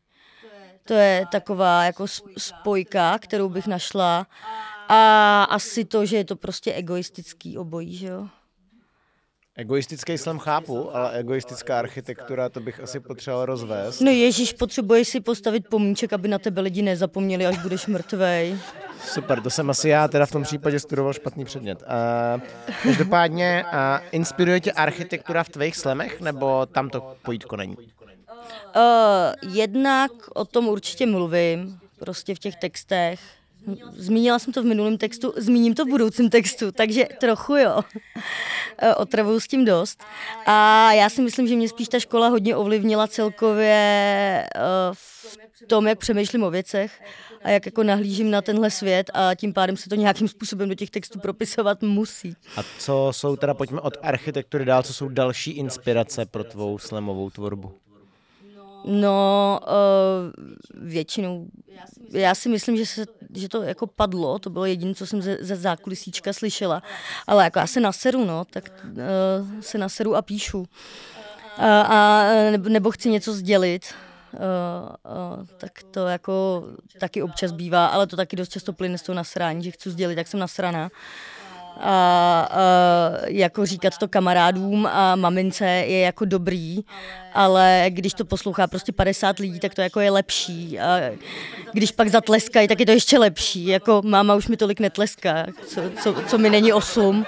To 0.84 0.94
je 0.94 1.26
taková 1.32 1.84
jako 1.84 2.06
spojka, 2.38 3.20
kterou 3.20 3.50
bych 3.50 3.68
našla. 3.68 4.28
A 4.90 5.44
asi 5.44 5.86
to, 5.86 6.06
že 6.06 6.18
je 6.18 6.26
to 6.26 6.36
prostě 6.36 6.74
egoistický 6.74 7.58
obojí, 7.58 7.96
že 7.96 8.08
jo? 8.08 8.28
Egoistický 9.56 10.18
slam 10.18 10.40
chápu, 10.40 10.96
ale 10.96 11.12
egoistická 11.12 11.80
architektura, 11.80 12.50
to 12.50 12.60
bych 12.60 12.80
asi 12.80 13.00
potřeboval 13.00 13.46
rozvést. 13.46 14.00
No 14.00 14.12
ježíš, 14.12 14.54
potřebuješ 14.54 15.08
si 15.08 15.20
postavit 15.20 15.68
pomníček, 15.70 16.14
aby 16.14 16.28
na 16.28 16.40
tebe 16.40 16.62
lidi 16.62 16.82
nezapomněli, 16.82 17.46
až 17.46 17.58
budeš 17.58 17.88
mrtvej. 17.88 18.58
Super, 19.04 19.42
to 19.42 19.50
jsem 19.50 19.70
asi 19.70 19.90
já 19.90 20.08
teda 20.08 20.26
v 20.26 20.32
tom 20.32 20.44
případě 20.44 20.80
studoval 20.80 21.14
špatný 21.14 21.46
předmět. 21.46 21.82
Uh, 21.82 22.42
každopádně, 22.84 23.66
uh, 23.74 23.80
inspiruje 24.12 24.60
tě 24.60 24.72
architektura 24.72 25.44
v 25.44 25.50
tvých 25.50 25.78
slemech, 25.78 26.22
nebo 26.22 26.66
tam 26.66 26.90
to 26.90 27.16
pojítko 27.26 27.56
není? 27.56 27.78
Uh, 27.78 27.84
jednak 29.54 30.12
o 30.34 30.46
tom 30.46 30.68
určitě 30.68 31.06
mluvím, 31.06 31.80
prostě 32.00 32.36
v 32.36 32.40
těch 32.40 32.56
textech. 32.56 33.20
Zmínila 33.92 34.40
jsem 34.40 34.54
to 34.54 34.64
v 34.64 34.66
minulém 34.66 34.98
textu, 34.98 35.34
zmíním 35.38 35.74
to 35.74 35.86
v 35.86 35.90
budoucím 35.90 36.30
textu, 36.30 36.72
takže 36.72 37.08
trochu 37.20 37.56
jo. 37.56 37.82
Otravuju 38.98 39.40
s 39.40 39.48
tím 39.48 39.66
dost. 39.66 40.04
A 40.46 40.92
já 40.94 41.10
si 41.10 41.22
myslím, 41.22 41.48
že 41.48 41.56
mě 41.56 41.70
spíš 41.70 41.88
ta 41.88 42.00
škola 42.00 42.28
hodně 42.28 42.56
ovlivnila 42.56 43.08
celkově 43.08 44.46
v 44.94 45.68
tom, 45.68 45.88
jak 45.88 46.00
přemýšlím 46.00 46.44
o 46.44 46.52
věcech 46.52 47.02
a 47.44 47.50
jak 47.50 47.66
jako 47.66 47.84
nahlížím 47.84 48.32
na 48.32 48.42
tenhle 48.42 48.72
svět 48.72 49.12
a 49.14 49.36
tím 49.36 49.54
pádem 49.54 49.78
se 49.78 49.90
to 49.90 49.96
nějakým 49.96 50.28
způsobem 50.28 50.70
do 50.70 50.76
těch 50.76 50.90
textů 50.90 51.20
propisovat 51.20 51.82
musí. 51.82 52.36
A 52.58 52.62
co 52.80 53.10
jsou 53.12 53.36
teda, 53.36 53.54
pojďme 53.54 53.82
od 53.82 53.98
architektury 54.02 54.66
dál, 54.66 54.84
co 54.84 54.94
jsou 54.94 55.10
další 55.10 55.52
inspirace 55.52 56.26
pro 56.26 56.44
tvou 56.44 56.78
slamovou 56.78 57.30
tvorbu? 57.30 57.72
No, 58.86 59.60
uh, 59.64 60.88
většinou, 60.88 61.48
já 62.12 62.36
si 62.36 62.50
myslím, 62.50 62.78
že, 62.78 62.86
se, 62.86 63.06
že 63.36 63.50
to 63.50 63.62
jako 63.62 63.88
padlo, 63.88 64.40
to 64.40 64.50
bylo 64.50 64.66
jediné, 64.66 64.96
co 64.96 65.08
jsem 65.08 65.22
ze, 65.22 65.38
ze 65.42 65.56
zákulisíčka 65.56 66.34
slyšela, 66.34 66.84
ale 67.28 67.44
jako 67.44 67.60
já 67.60 67.68
se 67.68 67.80
naseru, 67.80 68.26
no, 68.26 68.46
tak 68.46 68.72
uh, 68.86 69.62
se 69.62 69.78
naseru 69.78 70.16
a 70.16 70.22
píšu. 70.22 70.60
Uh, 70.60 70.66
a 71.66 72.24
nebo 72.58 72.92
chci 72.92 73.10
něco 73.10 73.34
sdělit, 73.34 73.94
uh, 74.34 74.40
uh, 75.40 75.46
tak 75.58 75.84
to 75.92 76.08
jako 76.08 76.64
taky 77.00 77.24
občas 77.24 77.52
bývá, 77.52 77.86
ale 77.86 78.08
to 78.08 78.16
taky 78.16 78.36
dost 78.36 78.50
často 78.50 78.74
plyne 78.74 78.98
z 78.98 79.02
toho 79.02 79.16
nasrání, 79.16 79.64
že 79.64 79.72
chci 79.72 79.92
sdělit, 79.92 80.18
jak 80.18 80.28
jsem 80.28 80.40
nasraná. 80.40 80.84
Uh, 80.84 80.90
a, 81.80 82.48
a 82.52 82.62
jako 83.28 83.66
říkat 83.66 83.98
to 83.98 84.08
kamarádům 84.08 84.86
a 84.86 85.16
mamince 85.16 85.66
je 85.66 86.00
jako 86.00 86.26
dobrý, 86.26 86.80
ale 87.34 87.86
když 87.90 88.14
to 88.14 88.26
poslouchá 88.26 88.68
prostě 88.68 88.92
50 88.92 89.40
lidí, 89.40 89.60
tak 89.60 89.74
to 89.74 89.82
jako 89.82 90.00
je 90.00 90.12
lepší. 90.12 90.80
A 90.80 91.00
když 91.74 91.92
pak 91.92 92.08
zatleskají, 92.08 92.68
tak 92.68 92.80
je 92.80 92.86
to 92.86 92.92
ještě 92.92 93.20
lepší. 93.20 93.66
Jako 93.66 94.02
máma 94.06 94.36
už 94.36 94.48
mi 94.48 94.58
tolik 94.58 94.80
netleská, 94.80 95.46
co, 95.68 95.82
co, 96.04 96.16
co 96.28 96.38
mi 96.38 96.50
není 96.50 96.74
8. 96.74 97.26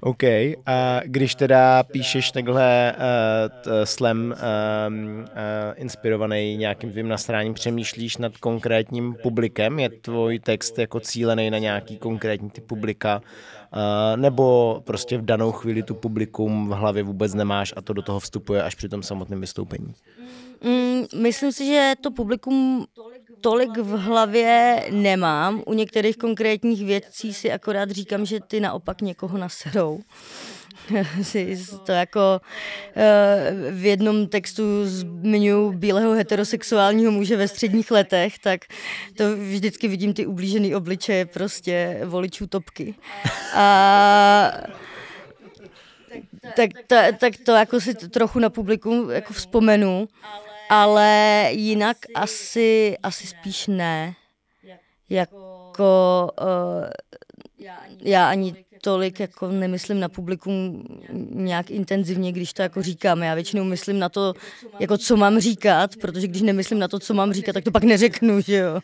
OK. 0.00 0.22
A 0.66 1.00
když 1.04 1.34
teda 1.34 1.82
píšeš 1.82 2.32
takhle 2.32 2.94
uh, 2.96 3.62
t, 3.62 3.86
slam 3.86 4.26
uh, 4.26 4.34
uh, 4.34 5.24
inspirovaný 5.74 6.56
nějakým 6.56 6.90
tvým 6.90 7.08
nasráním, 7.08 7.54
přemýšlíš 7.54 8.16
nad 8.16 8.36
konkrétním 8.36 9.14
publikem? 9.22 9.78
Je 9.78 9.88
tvůj 9.88 10.38
text 10.38 10.78
jako 10.78 11.00
cílený 11.00 11.50
na 11.50 11.58
nějaký 11.58 11.96
konkrétní 11.96 12.50
typ 12.50 12.64
publika? 12.66 13.20
Uh, 13.20 14.20
nebo 14.20 14.80
prostě 14.84 15.18
v 15.18 15.24
danou 15.24 15.52
chvíli 15.52 15.82
tu 15.82 15.94
publikum 15.94 16.68
v 16.68 16.72
hlavě 16.72 17.02
vůbec 17.02 17.34
nemáš 17.34 17.74
a 17.76 17.80
to 17.80 17.92
do 17.92 18.02
toho 18.02 18.20
vstupuje 18.20 18.62
až 18.62 18.74
při 18.74 18.88
tom 18.88 19.02
samotném 19.02 19.40
vystoupení? 19.40 19.94
Mm, 20.64 21.22
myslím 21.22 21.52
si, 21.52 21.66
že 21.66 21.92
to 22.00 22.10
publikum 22.10 22.86
tolik 23.40 23.78
v 23.78 23.98
hlavě 23.98 24.84
nemám. 24.90 25.62
U 25.66 25.74
některých 25.74 26.16
konkrétních 26.16 26.84
věcí 26.84 27.34
si 27.34 27.52
akorát 27.52 27.90
říkám, 27.90 28.26
že 28.26 28.40
ty 28.40 28.60
naopak 28.60 29.02
někoho 29.02 29.38
naserou. 29.38 30.00
si 31.22 31.58
to 31.86 31.92
jako 31.92 32.40
eh, 32.96 33.54
v 33.70 33.84
jednom 33.84 34.26
textu 34.26 34.62
zmiňuji 34.84 35.72
bílého 35.72 36.12
heterosexuálního 36.12 37.12
muže 37.12 37.36
ve 37.36 37.48
středních 37.48 37.90
letech, 37.90 38.38
tak 38.38 38.60
to 39.16 39.36
vždycky 39.36 39.88
vidím 39.88 40.14
ty 40.14 40.26
ublížený 40.26 40.74
obličeje 40.74 41.26
prostě 41.26 42.00
voličů 42.04 42.46
topky. 42.46 42.94
A 43.54 44.52
tak, 46.56 46.70
tak, 46.86 47.18
tak 47.18 47.32
to 47.44 47.52
jako 47.52 47.80
si 47.80 47.94
trochu 47.94 48.38
na 48.38 48.50
publikum 48.50 49.10
jako 49.10 49.32
vzpomenu, 49.32 50.08
ale 50.70 51.48
jinak 51.52 51.96
asi, 52.14 52.96
asi 53.02 53.26
spíš 53.26 53.66
ne. 53.66 54.14
Jako 55.10 56.30
uh, 56.40 56.90
já 58.00 58.28
ani 58.30 58.64
tolik 58.82 59.20
jako 59.20 59.48
nemyslím 59.48 60.00
na 60.00 60.08
publikum 60.08 60.84
nějak 61.30 61.70
intenzivně, 61.70 62.32
když 62.32 62.52
to 62.52 62.62
jako 62.62 62.82
říkám. 62.82 63.22
Já 63.22 63.34
většinou 63.34 63.64
myslím 63.64 63.98
na 63.98 64.08
to, 64.08 64.34
jako 64.80 64.98
co 64.98 65.16
mám 65.16 65.40
říkat, 65.40 65.96
protože 65.96 66.26
když 66.26 66.42
nemyslím 66.42 66.78
na 66.78 66.88
to, 66.88 66.98
co 66.98 67.14
mám 67.14 67.32
říkat, 67.32 67.52
tak 67.52 67.64
to 67.64 67.70
pak 67.70 67.82
neřeknu, 67.84 68.40
že 68.40 68.56
jo. 68.56 68.80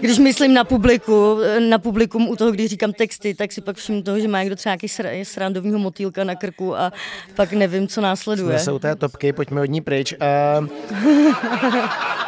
Když 0.00 0.18
myslím 0.18 0.54
na 0.54 0.64
publiku, 0.64 1.38
na 1.68 1.78
publikum 1.78 2.28
u 2.28 2.36
toho, 2.36 2.50
když 2.50 2.70
říkám 2.70 2.92
texty, 2.92 3.34
tak 3.34 3.52
si 3.52 3.60
pak 3.60 3.76
všimnu 3.76 4.02
toho, 4.02 4.20
že 4.20 4.28
má 4.28 4.40
někdo 4.40 4.56
třeba 4.56 4.76
nějaký 4.82 5.24
srandovního 5.24 5.78
motýlka 5.78 6.24
na 6.24 6.34
krku 6.34 6.76
a 6.76 6.92
pak 7.36 7.52
nevím, 7.52 7.88
co 7.88 8.00
následuje. 8.00 8.58
Jsme 8.58 8.64
jsou 8.64 8.78
té 8.78 8.96
topky, 8.96 9.32
pojďme 9.32 9.60
od 9.60 9.70
ní 9.70 9.80
pryč. 9.80 10.14
Uh... 10.60 10.66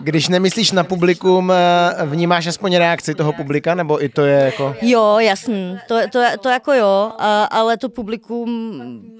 Když 0.00 0.28
nemyslíš 0.28 0.72
na 0.72 0.84
publikum, 0.84 1.52
eh, 1.52 2.06
vnímáš 2.06 2.46
aspoň 2.46 2.76
reakci 2.76 3.14
toho 3.14 3.32
publika, 3.32 3.74
nebo 3.74 4.04
i 4.04 4.08
to 4.08 4.24
je 4.24 4.44
jako... 4.44 4.76
Jo, 4.82 5.18
jasný, 5.18 5.78
to, 5.88 5.98
to, 6.12 6.22
to 6.40 6.48
jako 6.48 6.72
jo, 6.72 7.12
ale 7.50 7.76
to 7.76 7.88
publikum 7.88 8.72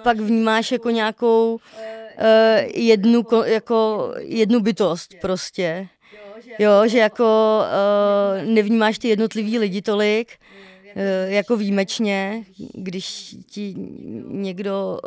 pak 0.04 0.20
vnímáš 0.20 0.72
jako 0.72 0.90
nějakou 0.90 1.54
uh, 1.54 2.70
jednu, 2.74 3.24
jako 3.44 4.08
jednu 4.18 4.60
bytost 4.60 5.14
prostě. 5.20 5.88
Jo, 6.58 6.70
že 6.86 6.98
jako 6.98 7.60
uh, 7.62 8.54
nevnímáš 8.54 8.98
ty 8.98 9.08
jednotlivý 9.08 9.58
lidi 9.58 9.82
tolik, 9.82 10.28
uh, 10.96 11.02
jako 11.32 11.56
výjimečně, 11.56 12.44
když 12.74 13.36
ti 13.50 13.74
někdo 14.28 14.98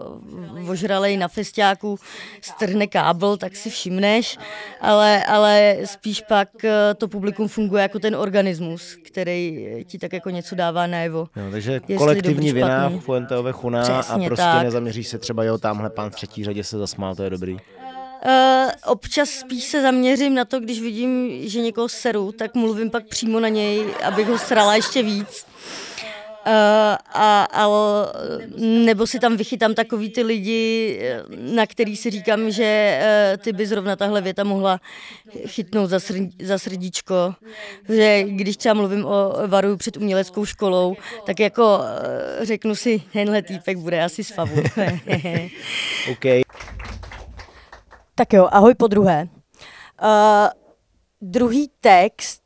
ožralej 0.70 1.18
na 1.18 1.28
festiáku 1.28 1.98
strhne 2.42 2.88
kábel, 2.88 3.38
tak 3.38 3.56
si 3.56 3.70
všimneš, 3.70 4.38
ale, 4.82 5.26
ale 5.26 5.78
spíš 5.86 6.22
pak 6.22 6.50
uh, 6.64 6.70
to 6.98 7.08
publikum 7.08 7.48
funguje 7.48 7.82
jako 7.82 8.00
ten 8.00 8.16
organismus, 8.16 8.98
který 9.06 9.66
ti 9.88 9.98
tak 9.98 10.14
jako 10.14 10.30
něco 10.30 10.56
dává 10.56 10.88
najevo. 10.88 11.28
Jo, 11.36 11.52
takže 11.52 11.80
kolektivní 11.98 12.48
dobrý, 12.48 12.52
vina 12.52 12.90
Fuenteove 13.00 13.52
chuna 13.52 13.82
Přesně 13.82 14.26
a 14.26 14.28
prostě 14.28 14.44
tak. 14.44 14.64
nezaměříš 14.64 15.08
se 15.08 15.18
třeba, 15.18 15.44
jo, 15.44 15.58
tamhle 15.58 15.90
pán 15.90 16.10
v 16.10 16.16
třetí 16.16 16.44
řadě 16.44 16.64
se 16.64 16.78
zasmál, 16.78 17.16
to 17.16 17.24
je 17.24 17.30
dobrý. 17.30 17.58
Uh, 18.26 18.72
občas 18.86 19.30
spíš 19.30 19.64
se 19.64 19.82
zaměřím 19.82 20.36
na 20.36 20.46
to, 20.46 20.60
když 20.60 20.82
vidím, 20.82 21.30
že 21.50 21.62
někoho 21.62 21.90
seru, 21.90 22.32
tak 22.32 22.56
mluvím 22.56 22.90
pak 22.90 23.06
přímo 23.06 23.40
na 23.40 23.48
něj, 23.48 23.86
abych 24.04 24.28
ho 24.28 24.38
srala 24.38 24.76
ještě 24.76 25.04
víc. 25.04 25.46
Uh, 26.48 26.54
a, 27.14 27.48
a, 27.54 27.68
nebo 28.58 29.08
si 29.08 29.20
tam 29.20 29.38
vychytám 29.38 29.74
takový 29.74 30.10
ty 30.10 30.24
lidi, 30.24 31.00
na 31.38 31.66
který 31.66 31.98
si 31.98 32.10
říkám, 32.10 32.52
že 32.52 33.00
uh, 33.02 33.44
ty 33.44 33.54
by 33.54 33.68
zrovna 33.68 33.96
tahle 33.96 34.22
věta 34.22 34.44
mohla 34.44 34.80
chytnout 35.48 35.90
za, 35.90 36.00
srd, 36.00 36.30
za 36.44 36.58
srdíčko. 36.58 37.34
Že 37.90 38.24
když 38.28 38.58
třeba 38.58 38.74
mluvím 38.74 39.06
o 39.06 39.34
varu 39.48 39.78
před 39.78 39.98
uměleckou 39.98 40.46
školou, 40.46 40.96
tak 41.26 41.40
jako 41.40 41.78
uh, 41.78 42.46
řeknu 42.46 42.76
si, 42.76 43.02
tenhle 43.14 43.42
týpek 43.42 43.78
bude 43.78 44.04
asi 44.04 44.24
z 44.24 44.32
favu. 44.32 44.56
okay. 46.12 46.42
Tak 48.22 48.34
jo, 48.34 48.48
ahoj 48.52 48.76
po 48.76 48.88
druhé. 48.88 49.28
Uh, 50.04 50.50
druhý 51.22 51.72
text, 51.82 52.44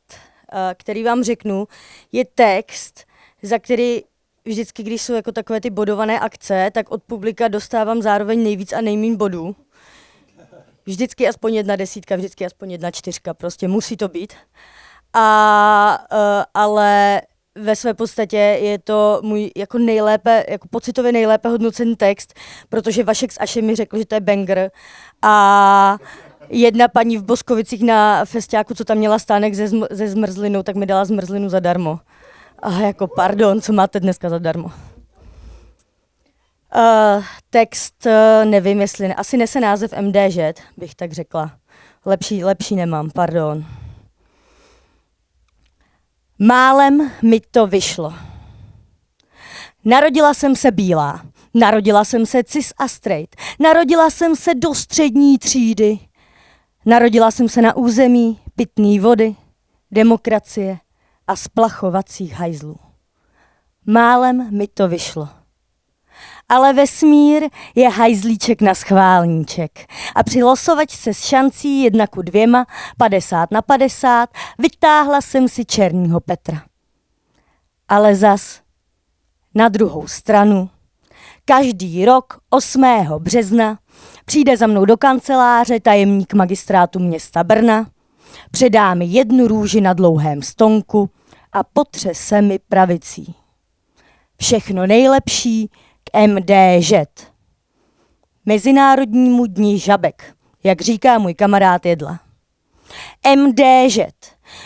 eh, 0.52 0.74
který 0.74 1.04
vám 1.04 1.22
řeknu, 1.22 1.68
je 2.12 2.24
text, 2.24 3.04
za 3.42 3.58
který 3.58 4.00
vždycky, 4.44 4.82
když 4.82 5.02
jsou 5.02 5.12
jako 5.12 5.32
takové 5.32 5.60
ty 5.60 5.70
bodované 5.70 6.20
akce, 6.20 6.70
tak 6.74 6.90
od 6.90 7.02
publika 7.02 7.48
dostávám 7.48 8.02
zároveň 8.02 8.42
nejvíc 8.42 8.72
a 8.72 8.80
nejmín 8.80 9.16
bodů. 9.16 9.56
Vždycky 10.86 11.28
aspoň 11.28 11.54
jedna 11.54 11.76
desítka, 11.76 12.16
vždycky 12.16 12.46
aspoň 12.46 12.70
jedna 12.70 12.90
čtyřka, 12.90 13.34
prostě 13.34 13.68
musí 13.68 13.96
to 13.96 14.08
být. 14.08 14.34
A, 15.12 16.06
uh, 16.12 16.18
ale 16.54 17.20
ve 17.56 17.76
své 17.76 17.94
podstatě 17.94 18.36
je 18.36 18.78
to 18.78 19.20
můj 19.22 19.50
jako 19.56 19.78
nejlépe, 19.78 20.44
jako 20.48 20.68
pocitově 20.68 21.12
nejlépe 21.12 21.48
hodnocený 21.48 21.96
text, 21.96 22.34
protože 22.68 23.04
Vašek 23.04 23.32
s 23.32 23.40
Ašem 23.40 23.64
mi 23.64 23.74
řekl, 23.74 23.98
že 23.98 24.06
to 24.06 24.14
je 24.14 24.20
banger. 24.20 24.70
A 25.22 25.96
jedna 26.48 26.88
paní 26.88 27.18
v 27.18 27.24
Boskovicích 27.24 27.82
na 27.82 28.24
festiáku, 28.24 28.74
co 28.74 28.84
tam 28.84 28.98
měla 28.98 29.18
stánek 29.18 29.54
ze, 29.54 29.64
zm- 29.64 29.86
ze 29.90 30.08
zmrzlinou, 30.08 30.62
tak 30.62 30.76
mi 30.76 30.86
dala 30.86 31.04
zmrzlinu 31.04 31.48
zadarmo. 31.48 31.98
A 32.62 32.70
jako 32.80 33.06
pardon, 33.06 33.60
co 33.60 33.72
máte 33.72 34.00
dneska 34.00 34.28
zadarmo? 34.28 34.70
Uh, 36.76 37.24
text, 37.50 38.06
uh, 38.06 38.50
nevím, 38.50 38.80
jestli 38.80 39.08
ne, 39.08 39.14
asi 39.14 39.36
nese 39.36 39.60
název 39.60 39.94
MDŽ, 40.00 40.38
bych 40.76 40.94
tak 40.94 41.12
řekla. 41.12 41.52
Lepší, 42.04 42.44
lepší 42.44 42.76
nemám, 42.76 43.10
pardon. 43.10 43.64
Málem 46.38 47.10
mi 47.22 47.40
to 47.40 47.66
vyšlo. 47.66 48.14
Narodila 49.84 50.34
jsem 50.34 50.56
se 50.56 50.70
bílá, 50.70 51.26
narodila 51.54 52.04
jsem 52.04 52.26
se 52.26 52.44
cis 52.44 52.72
a 52.78 52.88
straight, 52.88 53.36
narodila 53.60 54.10
jsem 54.10 54.36
se 54.36 54.54
do 54.54 54.74
střední 54.74 55.38
třídy, 55.38 55.98
narodila 56.86 57.30
jsem 57.30 57.48
se 57.48 57.62
na 57.62 57.76
území 57.76 58.40
pitné 58.56 59.00
vody, 59.00 59.36
demokracie 59.90 60.78
a 61.26 61.36
splachovacích 61.36 62.32
hajzlů. 62.32 62.76
Málem 63.86 64.56
mi 64.56 64.68
to 64.68 64.88
vyšlo. 64.88 65.28
Ale 66.48 66.72
vesmír 66.72 67.42
je 67.74 67.88
hajzlíček 67.88 68.62
na 68.62 68.74
schválníček. 68.74 69.86
A 70.14 70.22
při 70.22 70.42
losovačce 70.42 71.14
s 71.14 71.24
šancí 71.24 71.82
jedna 71.82 72.06
ku 72.06 72.22
dvěma, 72.22 72.66
50 72.98 73.50
na 73.50 73.62
50, 73.62 74.30
vytáhla 74.58 75.20
jsem 75.20 75.48
si 75.48 75.64
černýho 75.64 76.20
Petra. 76.20 76.62
Ale 77.88 78.14
zas 78.14 78.60
na 79.54 79.68
druhou 79.68 80.06
stranu, 80.06 80.70
každý 81.44 82.04
rok 82.04 82.38
8. 82.50 82.84
března 83.18 83.78
přijde 84.24 84.56
za 84.56 84.66
mnou 84.66 84.84
do 84.84 84.96
kanceláře 84.96 85.80
tajemník 85.80 86.34
magistrátu 86.34 86.98
města 86.98 87.44
Brna, 87.44 87.86
předá 88.50 88.94
mi 88.94 89.04
jednu 89.04 89.48
růži 89.48 89.80
na 89.80 89.92
dlouhém 89.92 90.42
stonku 90.42 91.10
a 91.52 91.62
potře 91.62 92.14
se 92.14 92.42
mi 92.42 92.58
pravicí. 92.68 93.34
Všechno 94.38 94.86
nejlepší 94.86 95.70
k 96.12 96.26
MDŽ. 96.26 96.92
Mezinárodnímu 98.46 99.46
dní 99.46 99.78
žabek, 99.78 100.34
jak 100.64 100.80
říká 100.80 101.18
můj 101.18 101.34
kamarád 101.34 101.86
Jedla. 101.86 102.20
MDŽ, 103.36 103.98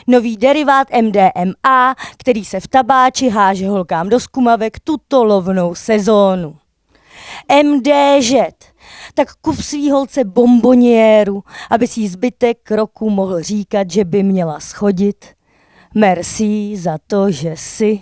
nový 0.07 0.37
derivát 0.37 0.89
MDMA, 1.03 1.95
který 2.19 2.45
se 2.45 2.61
v 2.61 2.69
tabáči 2.69 3.29
háže 3.29 3.69
holkám 3.69 4.09
do 4.09 4.21
skumavek 4.21 4.81
tuto 4.81 5.25
lovnou 5.25 5.75
sezónu. 5.75 6.57
MDŽ, 7.63 8.33
tak 9.15 9.35
kup 9.41 9.61
svý 9.61 9.91
holce 9.91 10.25
bombonieru, 10.25 11.45
aby 11.71 11.87
si 11.87 12.09
zbytek 12.09 12.71
roku 12.71 13.11
mohl 13.11 13.43
říkat, 13.43 13.91
že 13.91 14.05
by 14.05 14.23
měla 14.23 14.61
schodit. 14.61 15.25
Merci 15.95 16.77
za 16.77 16.99
to, 17.07 17.31
že 17.31 17.57
si. 17.57 18.01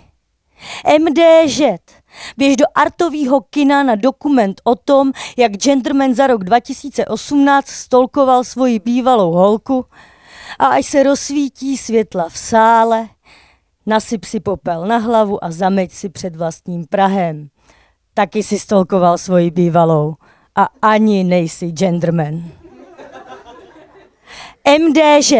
MDŽ, 0.99 1.61
Běž 2.37 2.55
do 2.55 2.65
artového 2.75 3.41
kina 3.41 3.83
na 3.83 3.95
dokument 3.95 4.61
o 4.63 4.75
tom, 4.75 5.11
jak 5.37 5.51
gentleman 5.51 6.15
za 6.15 6.27
rok 6.27 6.43
2018 6.43 7.67
stolkoval 7.67 8.43
svoji 8.43 8.79
bývalou 8.79 9.31
holku 9.31 9.85
a 10.59 10.65
až 10.65 10.85
se 10.85 11.03
rozsvítí 11.03 11.77
světla 11.77 12.29
v 12.29 12.37
sále, 12.37 13.07
nasyp 13.85 14.25
si 14.25 14.39
popel 14.39 14.85
na 14.87 14.97
hlavu 14.97 15.43
a 15.43 15.51
zameď 15.51 15.91
si 15.91 16.09
před 16.09 16.35
vlastním 16.35 16.85
Prahem. 16.85 17.49
Taky 18.13 18.43
si 18.43 18.59
stolkoval 18.59 19.17
svoji 19.17 19.51
bývalou 19.51 20.15
a 20.55 20.67
ani 20.81 21.23
nejsi 21.23 21.71
gentleman. 21.71 22.43
MDŽ 24.79 25.33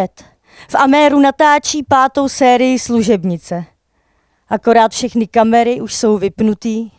v 0.69 0.75
Améru 0.75 1.19
natáčí 1.19 1.83
pátou 1.83 2.29
sérii 2.29 2.79
služebnice– 2.79 3.65
akorát 4.49 4.91
všechny 4.91 5.27
kamery 5.27 5.81
už 5.81 5.95
jsou 5.95 6.17
vypnutý. 6.17 6.91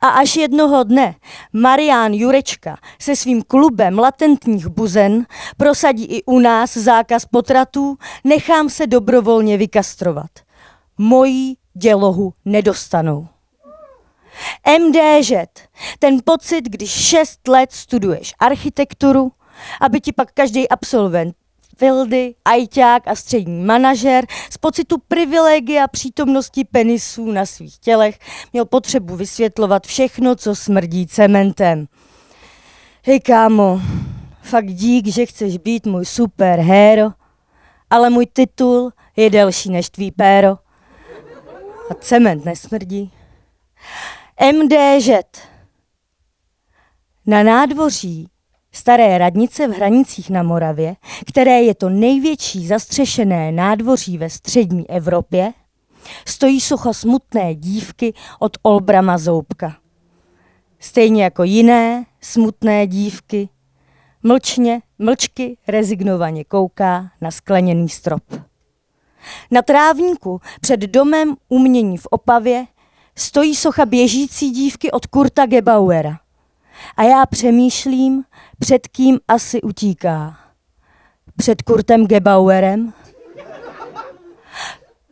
A 0.00 0.08
až 0.08 0.36
jednoho 0.36 0.84
dne 0.84 1.14
Marián 1.52 2.12
Jurečka 2.12 2.78
se 3.00 3.16
svým 3.16 3.42
klubem 3.42 3.98
latentních 3.98 4.66
buzen 4.66 5.26
prosadí 5.56 6.04
i 6.04 6.24
u 6.24 6.38
nás 6.38 6.76
zákaz 6.76 7.24
potratů, 7.24 7.96
nechám 8.24 8.68
se 8.68 8.86
dobrovolně 8.86 9.56
vykastrovat. 9.56 10.30
Mojí 10.98 11.58
dělohu 11.74 12.32
nedostanou. 12.44 13.28
MDŽ, 14.78 15.32
ten 15.98 16.18
pocit, 16.24 16.62
když 16.64 16.90
šest 16.90 17.48
let 17.48 17.72
studuješ 17.72 18.34
architekturu, 18.38 19.32
aby 19.80 20.00
ti 20.00 20.12
pak 20.12 20.32
každý 20.32 20.68
absolvent 20.68 21.36
Vildy, 21.80 22.34
ajťák 22.44 23.08
a 23.08 23.14
střední 23.14 23.64
manažer 23.64 24.26
z 24.50 24.58
pocitu 24.58 24.96
privilegia 25.08 25.88
přítomnosti 25.88 26.64
penisů 26.64 27.32
na 27.32 27.46
svých 27.46 27.78
tělech 27.78 28.18
měl 28.52 28.64
potřebu 28.64 29.16
vysvětlovat 29.16 29.86
všechno, 29.86 30.36
co 30.36 30.54
smrdí 30.54 31.06
cementem. 31.06 31.86
Hej 33.06 33.20
kámo, 33.20 33.80
fakt 34.42 34.66
dík, 34.66 35.06
že 35.06 35.26
chceš 35.26 35.56
být 35.58 35.86
můj 35.86 36.04
super 36.04 36.60
héro, 36.60 37.10
ale 37.90 38.10
můj 38.10 38.26
titul 38.26 38.92
je 39.16 39.30
delší 39.30 39.70
než 39.70 39.90
tvý 39.90 40.10
péro. 40.10 40.58
A 41.90 41.94
cement 42.00 42.44
nesmrdí. 42.44 43.12
MDŽ. 44.52 45.10
Na 47.26 47.42
nádvoří 47.42 48.28
staré 48.76 49.18
radnice 49.18 49.68
v 49.68 49.70
Hranicích 49.70 50.30
na 50.30 50.42
Moravě, 50.42 50.96
které 51.28 51.62
je 51.62 51.74
to 51.74 51.88
největší 51.88 52.66
zastřešené 52.66 53.52
nádvoří 53.52 54.18
ve 54.18 54.30
střední 54.30 54.90
Evropě, 54.90 55.52
stojí 56.26 56.60
socha 56.60 56.92
smutné 56.92 57.54
dívky 57.54 58.14
od 58.38 58.56
Olbrama 58.62 59.18
Zoubka. 59.18 59.76
Stejně 60.80 61.24
jako 61.24 61.44
jiné 61.44 62.04
smutné 62.20 62.86
dívky, 62.86 63.48
mlčně, 64.22 64.80
mlčky 64.98 65.56
rezignovaně 65.68 66.44
kouká 66.44 67.10
na 67.20 67.30
skleněný 67.30 67.88
strop. 67.88 68.22
Na 69.50 69.62
trávníku 69.62 70.40
před 70.60 70.80
domem 70.80 71.36
umění 71.48 71.98
v 71.98 72.06
Opavě 72.10 72.66
stojí 73.16 73.56
socha 73.56 73.86
běžící 73.86 74.50
dívky 74.50 74.90
od 74.90 75.06
Kurta 75.06 75.46
Gebauera. 75.46 76.18
A 76.96 77.02
já 77.02 77.26
přemýšlím, 77.26 78.24
před 78.58 78.86
kým 78.86 79.18
asi 79.28 79.62
utíká? 79.62 80.38
Před 81.36 81.62
Kurtem 81.62 82.06
Gebauerem? 82.06 82.92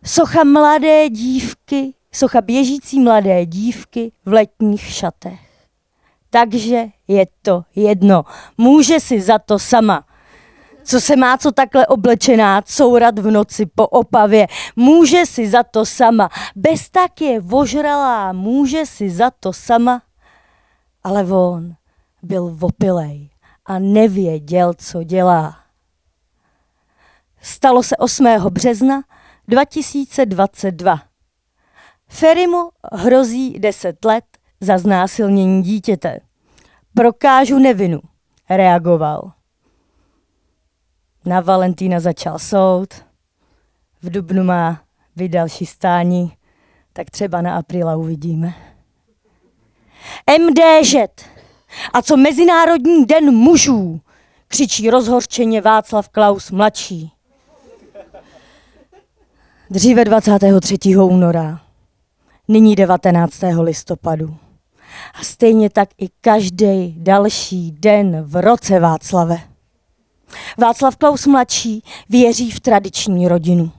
Socha 0.04 0.44
mladé 0.44 1.08
dívky, 1.08 1.94
socha 2.12 2.40
běžící 2.40 3.00
mladé 3.00 3.46
dívky 3.46 4.12
v 4.24 4.32
letních 4.32 4.82
šatech. 4.82 5.40
Takže 6.30 6.86
je 7.08 7.26
to 7.42 7.62
jedno. 7.76 8.24
Může 8.58 9.00
si 9.00 9.20
za 9.20 9.38
to 9.38 9.58
sama. 9.58 10.04
Co 10.84 11.00
se 11.00 11.16
má 11.16 11.38
co 11.38 11.52
takhle 11.52 11.86
oblečená 11.86 12.62
courat 12.62 13.18
v 13.18 13.30
noci 13.30 13.66
po 13.66 13.86
opavě. 13.86 14.46
Může 14.76 15.26
si 15.26 15.48
za 15.48 15.62
to 15.62 15.86
sama. 15.86 16.28
Bez 16.56 16.90
tak 16.90 17.20
je 17.20 17.40
vožralá, 17.40 18.32
může 18.32 18.86
si 18.86 19.10
za 19.10 19.30
to 19.30 19.52
sama. 19.52 20.02
Ale 21.04 21.24
on 21.24 21.74
byl 22.22 22.50
vopilej 22.54 23.33
a 23.66 23.78
nevěděl, 23.78 24.74
co 24.74 25.02
dělá. 25.02 25.56
Stalo 27.40 27.82
se 27.82 27.96
8. 27.96 28.26
března 28.50 29.02
2022. 29.48 31.02
Ferimu 32.08 32.70
hrozí 32.92 33.58
10 33.58 34.04
let 34.04 34.24
za 34.60 34.78
znásilnění 34.78 35.62
dítěte. 35.62 36.20
Prokážu 36.94 37.58
nevinu, 37.58 38.00
reagoval. 38.50 39.32
Na 41.24 41.40
Valentína 41.40 42.00
začal 42.00 42.38
soud, 42.38 42.94
v 44.02 44.10
Dubnu 44.10 44.44
má 44.44 44.82
vydalší 45.16 45.66
stání, 45.66 46.32
tak 46.92 47.10
třeba 47.10 47.42
na 47.42 47.56
apríla 47.56 47.96
uvidíme. 47.96 48.54
MDŽ 50.40 50.94
a 51.92 52.02
co 52.02 52.16
Mezinárodní 52.16 53.06
den 53.06 53.34
mužů, 53.34 54.00
křičí 54.48 54.90
rozhorčeně 54.90 55.60
Václav 55.60 56.08
Klaus 56.08 56.50
mladší. 56.50 57.12
Dříve 59.70 60.04
23. 60.04 60.78
února, 60.96 61.60
nyní 62.48 62.76
19. 62.76 63.34
listopadu. 63.60 64.36
A 65.14 65.24
stejně 65.24 65.70
tak 65.70 65.88
i 65.98 66.08
každý 66.20 66.94
další 66.98 67.72
den 67.72 68.22
v 68.22 68.40
roce 68.40 68.80
Václave. 68.80 69.40
Václav 70.58 70.96
Klaus 70.96 71.26
mladší 71.26 71.82
věří 72.08 72.50
v 72.50 72.60
tradiční 72.60 73.28
rodinu. 73.28 73.72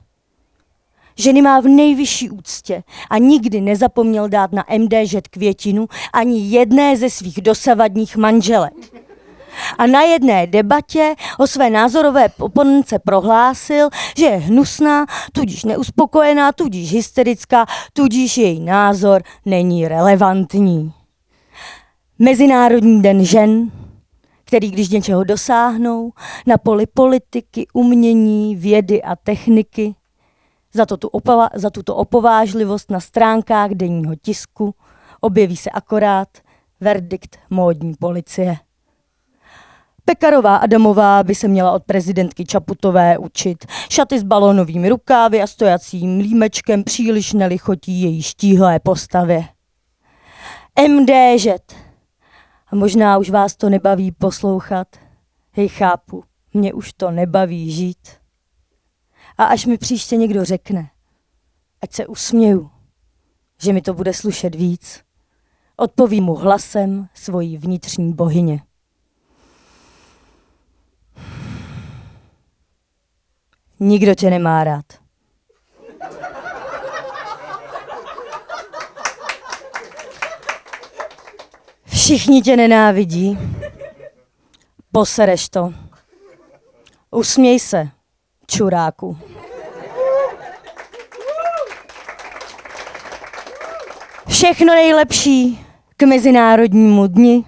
Ženy 1.17 1.41
má 1.41 1.60
v 1.60 1.67
nejvyšší 1.67 2.30
úctě 2.30 2.84
a 3.10 3.17
nikdy 3.17 3.62
nezapomněl 3.62 4.30
dát 4.30 4.51
na 4.51 4.65
MDŽ 4.78 5.15
květinu 5.30 5.88
ani 6.13 6.39
jedné 6.39 6.97
ze 6.97 7.10
svých 7.10 7.41
dosavadních 7.41 8.17
manželek. 8.17 8.73
A 9.78 9.88
na 9.88 10.01
jedné 10.01 10.47
debatě 10.47 11.15
o 11.39 11.47
své 11.47 11.69
názorové 11.69 12.28
oponence 12.39 12.99
prohlásil, 12.99 13.89
že 14.17 14.25
je 14.25 14.38
hnusná, 14.38 15.06
tudíž 15.32 15.63
neuspokojená, 15.63 16.51
tudíž 16.51 16.91
hysterická, 16.91 17.65
tudíž 17.93 18.38
její 18.38 18.60
názor 18.60 19.23
není 19.45 19.88
relevantní. 19.88 20.93
Mezinárodní 22.19 23.01
den 23.01 23.25
žen, 23.25 23.71
který 24.45 24.71
když 24.71 24.89
něčeho 24.89 25.23
dosáhnou 25.23 26.12
na 26.47 26.58
poli 26.58 26.86
politiky, 26.86 27.67
umění, 27.73 28.56
vědy 28.56 29.04
a 29.04 29.15
techniky, 29.15 29.95
za, 30.75 30.85
to 30.85 30.97
tu 30.97 31.07
opova, 31.07 31.49
za 31.53 31.69
tuto 31.69 31.95
opovážlivost 31.95 32.91
na 32.91 32.99
stránkách 32.99 33.71
denního 33.71 34.15
tisku 34.15 34.75
objeví 35.21 35.57
se 35.57 35.69
akorát 35.69 36.27
verdikt 36.79 37.39
módní 37.49 37.93
policie. 37.99 38.57
Pekarová 40.05 40.55
Adamová 40.55 41.23
by 41.23 41.35
se 41.35 41.47
měla 41.47 41.71
od 41.71 41.83
prezidentky 41.83 42.45
Čaputové 42.45 43.17
učit. 43.17 43.65
Šaty 43.89 44.19
s 44.19 44.23
balónovými 44.23 44.89
rukávy 44.89 45.41
a 45.41 45.47
stojacím 45.47 46.19
límečkem 46.19 46.83
příliš 46.83 47.33
nelichotí 47.33 48.01
její 48.01 48.21
štíhlé 48.21 48.79
postavě. 48.79 49.43
MDŽ. 50.89 51.47
A 52.67 52.75
možná 52.75 53.17
už 53.17 53.29
vás 53.29 53.55
to 53.55 53.69
nebaví 53.69 54.11
poslouchat. 54.11 54.88
Hej, 55.51 55.67
chápu, 55.67 56.23
mě 56.53 56.73
už 56.73 56.93
to 56.93 57.11
nebaví 57.11 57.71
žít. 57.71 58.24
A 59.37 59.43
až 59.43 59.65
mi 59.65 59.77
příště 59.77 60.15
někdo 60.17 60.45
řekne, 60.45 60.89
ať 61.81 61.93
se 61.93 62.07
usměju, 62.07 62.71
že 63.61 63.73
mi 63.73 63.81
to 63.81 63.93
bude 63.93 64.13
slušet 64.13 64.55
víc, 64.55 65.03
odpovím 65.77 66.23
mu 66.23 66.35
hlasem 66.35 67.09
svojí 67.13 67.57
vnitřní 67.57 68.13
bohyně. 68.13 68.63
Nikdo 73.79 74.15
tě 74.15 74.29
nemá 74.29 74.63
rád. 74.63 74.85
Všichni 81.85 82.41
tě 82.41 82.57
nenávidí. 82.57 83.37
Posereš 84.91 85.49
to. 85.49 85.73
Usměj 87.11 87.59
se, 87.59 87.89
čuráku. 88.47 89.17
Všechno 94.27 94.73
nejlepší 94.73 95.65
k 95.97 96.03
Mezinárodnímu 96.03 97.08
dni 97.08 97.45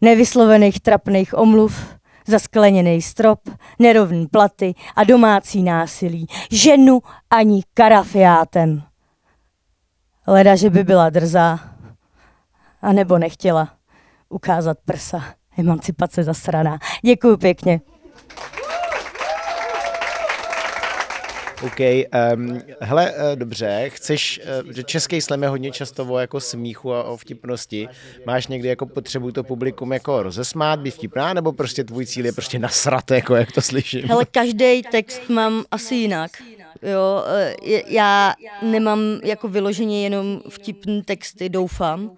nevyslovených 0.00 0.80
trapných 0.80 1.38
omluv, 1.38 1.96
zaskleněný 2.26 3.02
strop, 3.02 3.40
nerovný 3.78 4.26
platy 4.26 4.74
a 4.96 5.04
domácí 5.04 5.62
násilí. 5.62 6.26
Ženu 6.50 7.02
ani 7.30 7.62
karafiátem. 7.74 8.82
Leda, 10.26 10.56
že 10.56 10.70
by 10.70 10.84
byla 10.84 11.10
drzá, 11.10 11.58
anebo 12.82 13.18
nechtěla 13.18 13.68
ukázat 14.28 14.78
prsa. 14.84 15.24
Emancipace 15.58 16.24
zasraná. 16.24 16.78
Děkuji 17.02 17.36
pěkně. 17.36 17.80
OK, 21.62 21.80
um, 22.34 22.60
hele, 22.80 23.10
uh, 23.10 23.16
dobře, 23.34 23.84
chceš, 23.88 24.40
uh, 24.64 24.72
že 24.72 24.82
český 24.82 25.20
slam 25.20 25.42
je 25.42 25.48
hodně 25.48 25.72
často 25.72 26.06
o 26.06 26.18
jako 26.18 26.40
smíchu 26.40 26.94
a 26.94 27.04
o 27.04 27.16
vtipnosti. 27.16 27.88
Máš 28.26 28.46
někdy 28.46 28.68
jako 28.68 28.86
potřebu 28.86 29.32
to 29.32 29.44
publikum 29.44 29.92
jako 29.92 30.22
rozesmát, 30.22 30.80
být 30.80 30.90
vtipná, 30.90 31.34
nebo 31.34 31.52
prostě 31.52 31.84
tvůj 31.84 32.06
cíl 32.06 32.26
je 32.26 32.32
prostě 32.32 32.58
nasrat, 32.58 33.10
jako 33.10 33.36
jak 33.36 33.52
to 33.52 33.62
slyším? 33.62 34.04
Hele, 34.04 34.24
každý 34.24 34.82
text 34.82 35.28
mám 35.28 35.64
asi 35.70 35.94
jinak. 35.94 36.30
Jo, 36.82 37.24
eh, 37.26 37.82
já 37.86 38.34
nemám 38.62 39.00
jako 39.24 39.48
vyloženě 39.48 40.02
jenom 40.02 40.40
vtipné 40.48 41.02
texty, 41.02 41.48
doufám. 41.48 42.10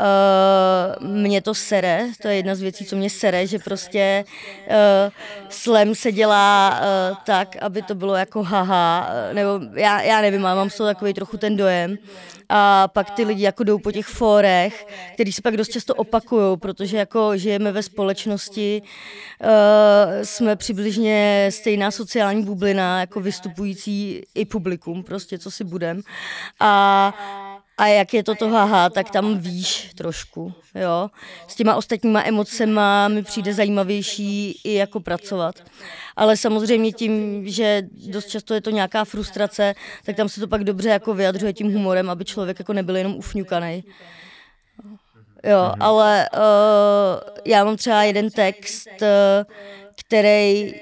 Uh, 0.00 1.06
mě 1.06 1.42
to 1.42 1.54
sere, 1.54 2.06
to 2.22 2.28
je 2.28 2.34
jedna 2.34 2.54
z 2.54 2.60
věcí, 2.60 2.84
co 2.84 2.96
mě 2.96 3.10
sere, 3.10 3.46
že 3.46 3.58
prostě 3.58 4.24
uh, 4.66 5.12
slam 5.48 5.94
se 5.94 6.12
dělá 6.12 6.80
uh, 6.80 7.16
tak, 7.26 7.56
aby 7.60 7.82
to 7.82 7.94
bylo 7.94 8.14
jako 8.14 8.42
haha, 8.42 9.08
nebo 9.32 9.60
já, 9.74 10.02
já 10.02 10.20
nevím, 10.20 10.46
ale 10.46 10.56
mám 10.56 10.70
z 10.70 10.76
toho 10.76 10.86
takový 10.86 11.14
trochu 11.14 11.36
ten 11.36 11.56
dojem. 11.56 11.96
A 12.48 12.88
pak 12.88 13.10
ty 13.10 13.24
lidi 13.24 13.42
jako 13.42 13.64
jdou 13.64 13.78
po 13.78 13.92
těch 13.92 14.06
fórech, 14.06 14.86
který 15.14 15.32
se 15.32 15.42
pak 15.42 15.56
dost 15.56 15.68
často 15.68 15.94
opakují, 15.94 16.56
protože 16.58 16.96
jako 16.96 17.36
žijeme 17.36 17.72
ve 17.72 17.82
společnosti, 17.82 18.82
uh, 18.82 19.48
jsme 20.22 20.56
přibližně 20.56 21.48
stejná 21.50 21.90
sociální 21.90 22.44
bublina, 22.44 23.00
jako 23.00 23.20
vystupující 23.20 24.22
i 24.34 24.44
publikum, 24.44 25.02
prostě 25.02 25.38
co 25.38 25.50
si 25.50 25.64
budem. 25.64 26.02
A 26.60 27.14
a 27.78 27.86
jak 27.86 28.14
je 28.14 28.24
to 28.24 28.34
to 28.34 28.48
haha, 28.48 28.90
tak 28.90 29.10
tam 29.10 29.38
víš 29.38 29.90
trošku, 29.94 30.52
jo. 30.74 31.10
S 31.48 31.54
těma 31.54 31.74
ostatníma 31.74 32.22
emocema 32.24 33.08
mi 33.08 33.22
přijde 33.22 33.54
zajímavější 33.54 34.60
i 34.64 34.74
jako 34.74 35.00
pracovat. 35.00 35.54
Ale 36.16 36.36
samozřejmě 36.36 36.92
tím, 36.92 37.42
že 37.48 37.82
dost 38.10 38.28
často 38.28 38.54
je 38.54 38.60
to 38.60 38.70
nějaká 38.70 39.04
frustrace, 39.04 39.74
tak 40.04 40.16
tam 40.16 40.28
se 40.28 40.40
to 40.40 40.48
pak 40.48 40.64
dobře 40.64 40.88
jako 40.88 41.14
vyjadřuje 41.14 41.52
tím 41.52 41.72
humorem, 41.72 42.10
aby 42.10 42.24
člověk 42.24 42.58
jako 42.58 42.72
nebyl 42.72 42.96
jenom 42.96 43.16
ufňukaný. 43.16 43.84
Jo, 45.44 45.58
mm-hmm. 45.58 45.76
ale 45.80 46.28
uh, 46.32 47.40
já 47.44 47.64
mám 47.64 47.76
třeba 47.76 48.02
jeden 48.02 48.30
text, 48.30 48.88
uh, 49.02 49.06
který 50.06 50.74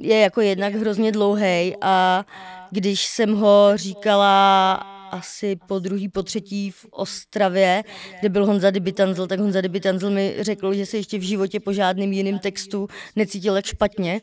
je 0.00 0.18
jako 0.18 0.40
jednak 0.40 0.74
hrozně 0.74 1.12
dlouhý 1.12 1.76
a 1.80 2.24
když 2.70 3.06
jsem 3.06 3.36
ho 3.36 3.72
říkala 3.74 4.91
asi 5.12 5.56
po 5.66 5.78
druhý, 5.78 6.08
po 6.08 6.22
třetí 6.22 6.70
v 6.70 6.86
Ostravě, 6.90 7.84
kde 8.20 8.28
byl 8.28 8.46
Honza 8.46 8.70
Dybitanzl, 8.70 9.26
tak 9.26 9.40
Honza 9.40 9.60
Dybitanzl 9.60 10.10
mi 10.10 10.36
řekl, 10.40 10.74
že 10.74 10.86
se 10.86 10.96
ještě 10.96 11.18
v 11.18 11.22
životě 11.22 11.60
po 11.60 11.72
žádným 11.72 12.12
jiným 12.12 12.38
textu 12.38 12.88
necítil 13.16 13.56
jak 13.56 13.64
špatně. 13.64 14.20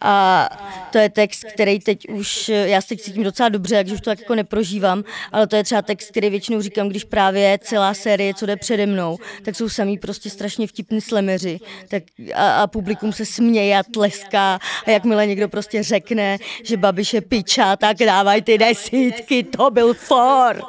A 0.00 0.48
to 0.92 0.98
je 0.98 1.08
text, 1.08 1.44
který 1.44 1.78
teď 1.78 2.08
už, 2.08 2.48
já 2.48 2.80
se 2.80 2.88
teď 2.88 3.00
cítím 3.00 3.22
docela 3.22 3.48
dobře, 3.48 3.74
takže 3.76 3.94
už 3.94 4.00
to 4.00 4.10
tak 4.10 4.20
jako 4.20 4.34
neprožívám, 4.34 5.04
ale 5.32 5.46
to 5.46 5.56
je 5.56 5.64
třeba 5.64 5.82
text, 5.82 6.10
který 6.10 6.30
většinou 6.30 6.60
říkám, 6.60 6.88
když 6.88 7.04
právě 7.04 7.58
celá 7.62 7.94
série, 7.94 8.34
co 8.34 8.46
jde 8.46 8.56
přede 8.56 8.86
mnou, 8.86 9.18
tak 9.42 9.56
jsou 9.56 9.68
samý 9.68 9.98
prostě 9.98 10.30
strašně 10.30 10.66
vtipní 10.66 11.00
slemeři 11.00 11.58
tak 11.88 12.02
a, 12.34 12.62
a 12.62 12.66
publikum 12.66 13.12
se 13.12 13.26
směje 13.26 13.78
a 13.78 13.82
tleská 13.82 14.58
a 14.86 14.90
jakmile 14.90 15.26
někdo 15.26 15.48
prostě 15.48 15.82
řekne, 15.82 16.38
že 16.64 16.76
Babiš 16.76 17.14
je 17.14 17.20
piča, 17.20 17.76
tak 17.76 17.96
dávaj 17.96 18.42
ty 18.42 18.58
desítky, 18.58 19.42
to 19.42 19.70
byl 19.70 19.94
for. 19.94 20.62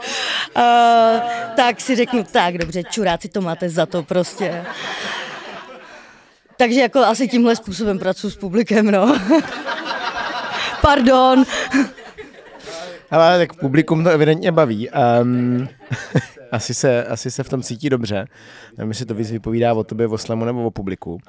Uh, 0.55 0.63
tak 1.55 1.81
si 1.81 1.95
řeknu, 1.95 2.23
tak 2.23 2.57
dobře, 2.57 2.83
čuráci 2.83 3.29
to 3.29 3.41
máte 3.41 3.69
za 3.69 3.85
to 3.85 4.03
prostě. 4.03 4.65
Takže 6.61 6.81
jako 6.81 6.99
asi 6.99 7.27
tímhle 7.27 7.55
způsobem 7.55 7.99
pracuji 7.99 8.29
s 8.29 8.35
publikem, 8.35 8.91
no. 8.91 9.17
Pardon. 10.81 11.43
Ale 13.11 13.37
tak 13.37 13.53
publikum 13.59 14.03
to 14.03 14.09
evidentně 14.09 14.51
baví. 14.51 14.89
Um, 15.21 15.67
asi, 16.51 16.73
se, 16.73 17.05
asi 17.05 17.31
se 17.31 17.43
v 17.43 17.49
tom 17.49 17.61
cítí 17.61 17.89
dobře. 17.89 18.27
Nevím, 18.77 18.91
jestli 18.91 19.05
to 19.05 19.13
víc 19.13 19.31
vypovídá 19.31 19.73
o 19.73 19.83
tobě, 19.83 20.07
o 20.07 20.17
slemu 20.17 20.45
nebo 20.45 20.65
o 20.65 20.71
publiku. 20.71 21.19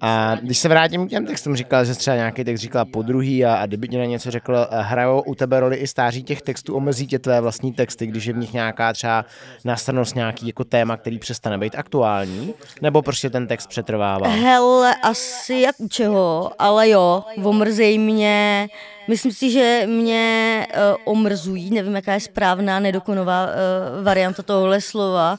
A 0.00 0.34
když 0.42 0.58
se 0.58 0.68
vrátím 0.68 1.06
k 1.06 1.10
těm 1.10 1.26
textům, 1.26 1.56
říkal, 1.56 1.84
že 1.84 1.94
třeba 1.94 2.16
nějaký 2.16 2.44
text 2.44 2.60
říkala 2.60 2.84
po 2.84 3.02
druhý 3.02 3.44
a, 3.44 3.54
a 3.54 3.66
kdyby 3.66 3.88
na 3.98 4.04
něco 4.04 4.30
řekl, 4.30 4.66
hrajou 4.70 5.20
u 5.20 5.34
tebe 5.34 5.60
roli 5.60 5.76
i 5.76 5.86
stáří 5.86 6.22
těch 6.22 6.42
textů, 6.42 6.76
omezí 6.76 7.06
tě 7.06 7.18
tvé 7.18 7.40
vlastní 7.40 7.72
texty, 7.72 8.06
když 8.06 8.24
je 8.24 8.32
v 8.32 8.36
nich 8.36 8.52
nějaká 8.52 8.92
třeba 8.92 9.24
nastranost, 9.64 10.16
nějaký 10.16 10.46
jako 10.46 10.64
téma, 10.64 10.96
který 10.96 11.18
přestane 11.18 11.58
být 11.58 11.74
aktuální, 11.74 12.54
nebo 12.82 13.02
prostě 13.02 13.30
ten 13.30 13.46
text 13.46 13.66
přetrvává? 13.66 14.28
Hele, 14.28 14.94
asi 15.02 15.54
jak 15.54 15.74
u 15.78 15.88
čeho, 15.88 16.52
ale 16.58 16.88
jo, 16.88 17.24
omrzej 17.42 17.98
mě 17.98 18.68
Myslím 19.10 19.32
si, 19.32 19.50
že 19.50 19.82
mě 19.86 20.66
uh, 20.70 20.96
omrzují, 21.04 21.70
nevím, 21.70 21.94
jaká 21.94 22.14
je 22.14 22.20
správná, 22.20 22.80
nedokonová 22.80 23.46
uh, 23.46 24.04
varianta 24.04 24.42
tohohle 24.42 24.80
slova, 24.80 25.38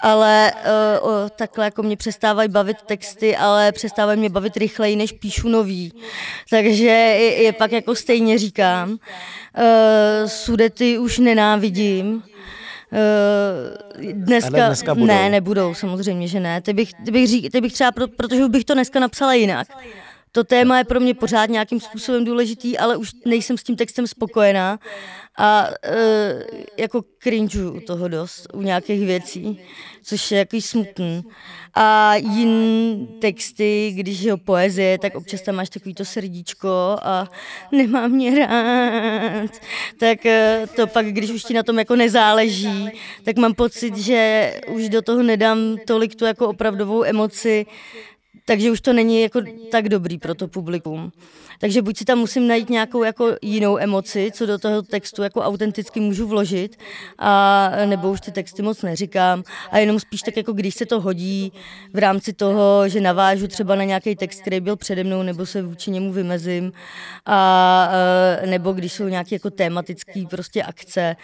ale 0.00 0.52
uh, 1.02 1.08
uh, 1.08 1.28
takhle 1.36 1.64
jako 1.64 1.82
mě 1.82 1.96
přestávají 1.96 2.48
bavit 2.48 2.76
texty, 2.86 3.36
ale 3.36 3.72
přestávají 3.72 4.18
mě 4.18 4.28
bavit 4.28 4.56
rychleji, 4.56 4.96
než 4.96 5.12
píšu 5.12 5.48
nový. 5.48 5.92
Takže 6.50 6.86
je, 6.86 7.42
je 7.42 7.52
pak 7.52 7.72
jako 7.72 7.94
stejně 7.94 8.38
říkám. 8.38 8.90
Uh, 8.90 8.98
sudety 10.26 10.98
už 10.98 11.18
nenávidím. 11.18 12.22
Uh, 12.92 14.12
dneska, 14.12 14.56
Ale 14.56 14.66
dneska 14.66 14.94
budou. 14.94 15.06
ne, 15.06 15.30
nebudou, 15.30 15.74
samozřejmě, 15.74 16.28
že 16.28 16.40
ne. 16.40 16.60
Ty 16.60 16.72
bych, 16.72 16.90
ty 17.04 17.10
bych, 17.10 17.28
řík, 17.28 17.52
ty 17.52 17.60
bych 17.60 17.72
třeba, 17.72 17.92
pro, 17.92 18.08
protože 18.08 18.48
bych 18.48 18.64
to 18.64 18.74
dneska 18.74 19.00
napsala 19.00 19.34
jinak. 19.34 19.68
To 20.36 20.44
téma 20.44 20.78
je 20.78 20.84
pro 20.84 21.00
mě 21.00 21.14
pořád 21.14 21.50
nějakým 21.50 21.80
způsobem 21.80 22.24
důležitý, 22.24 22.78
ale 22.78 22.96
už 22.96 23.10
nejsem 23.26 23.58
s 23.58 23.62
tím 23.62 23.76
textem 23.76 24.06
spokojená 24.06 24.78
a 25.38 25.68
uh, 25.68 26.42
jako 26.76 27.04
cringeu 27.22 27.70
u 27.70 27.80
toho 27.80 28.08
dost, 28.08 28.46
u 28.54 28.62
nějakých 28.62 29.06
věcí, 29.06 29.60
což 30.02 30.30
je 30.30 30.38
jaký 30.38 30.62
smutný. 30.62 31.24
A 31.74 32.14
jiný 32.14 33.08
texty, 33.20 33.92
když 33.96 34.20
je 34.20 34.36
poezie, 34.36 34.98
tak 34.98 35.14
občas 35.14 35.42
tam 35.42 35.54
máš 35.54 35.68
takový 35.68 35.94
to 35.94 36.04
srdíčko 36.04 36.96
a 37.02 37.28
nemám 37.72 38.10
mě 38.10 38.46
rád. 38.46 39.50
Tak 40.00 40.18
uh, 40.24 40.66
to 40.76 40.86
pak, 40.86 41.06
když 41.06 41.30
už 41.30 41.42
ti 41.42 41.54
na 41.54 41.62
tom 41.62 41.78
jako 41.78 41.96
nezáleží, 41.96 42.90
tak 43.24 43.36
mám 43.36 43.54
pocit, 43.54 43.96
že 43.96 44.52
už 44.68 44.88
do 44.88 45.02
toho 45.02 45.22
nedám 45.22 45.76
tolik 45.86 46.14
tu 46.14 46.24
jako 46.24 46.48
opravdovou 46.48 47.04
emoci, 47.04 47.66
takže 48.46 48.70
už 48.70 48.80
to 48.80 48.92
není 48.92 49.22
jako 49.22 49.40
tak 49.70 49.88
dobrý 49.88 50.18
pro 50.18 50.34
to 50.34 50.48
publikum. 50.48 51.12
Takže 51.58 51.82
buď 51.82 51.98
si 51.98 52.04
tam 52.04 52.18
musím 52.18 52.46
najít 52.46 52.70
nějakou 52.70 53.02
jako 53.02 53.36
jinou 53.42 53.78
emoci, 53.78 54.30
co 54.34 54.46
do 54.46 54.58
toho 54.58 54.82
textu 54.82 55.22
jako 55.22 55.40
autenticky 55.40 56.00
můžu 56.00 56.26
vložit, 56.26 56.76
a 57.18 57.70
nebo 57.86 58.10
už 58.10 58.20
ty 58.20 58.32
texty 58.32 58.62
moc 58.62 58.82
neříkám. 58.82 59.42
A 59.70 59.78
jenom 59.78 60.00
spíš 60.00 60.22
tak 60.22 60.36
jako 60.36 60.52
když 60.52 60.74
se 60.74 60.86
to 60.86 61.00
hodí 61.00 61.52
v 61.92 61.98
rámci 61.98 62.32
toho, 62.32 62.88
že 62.88 63.00
navážu 63.00 63.46
třeba 63.48 63.74
na 63.74 63.84
nějaký 63.84 64.16
text, 64.16 64.40
který 64.40 64.60
byl 64.60 64.76
přede 64.76 65.04
mnou, 65.04 65.22
nebo 65.22 65.46
se 65.46 65.62
vůči 65.62 65.90
němu 65.90 66.12
vymezím, 66.12 66.72
a, 67.26 67.90
e, 68.42 68.46
nebo 68.46 68.72
když 68.72 68.92
jsou 68.92 69.08
nějaké 69.08 69.34
jako 69.34 69.50
tematické 69.50 70.24
prostě 70.30 70.62
akce, 70.62 71.16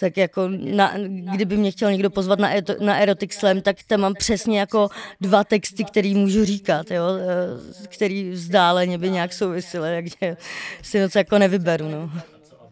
tak 0.00 0.16
jako 0.16 0.48
na, 0.48 0.94
kdyby 1.06 1.56
mě 1.56 1.70
chtěl 1.70 1.92
někdo 1.92 2.10
pozvat 2.10 2.38
na, 2.38 2.50
na 2.80 2.96
Erotic 2.96 3.32
Slam, 3.32 3.60
tak 3.60 3.76
tam 3.86 4.00
mám 4.00 4.14
přesně 4.14 4.60
jako 4.60 4.88
dva 5.20 5.44
texty, 5.44 5.84
který 5.84 6.14
můžu 6.14 6.44
říkat, 6.44 6.69
jo, 6.90 7.04
e, 7.16 7.86
který 7.86 8.30
vzdáleně 8.30 8.98
by 8.98 9.10
nějak 9.10 9.32
souvisely, 9.32 9.88
takže 10.02 10.36
si 10.82 11.02
moc 11.02 11.14
jako 11.14 11.38
nevyberu, 11.38 11.88
no. 11.88 12.10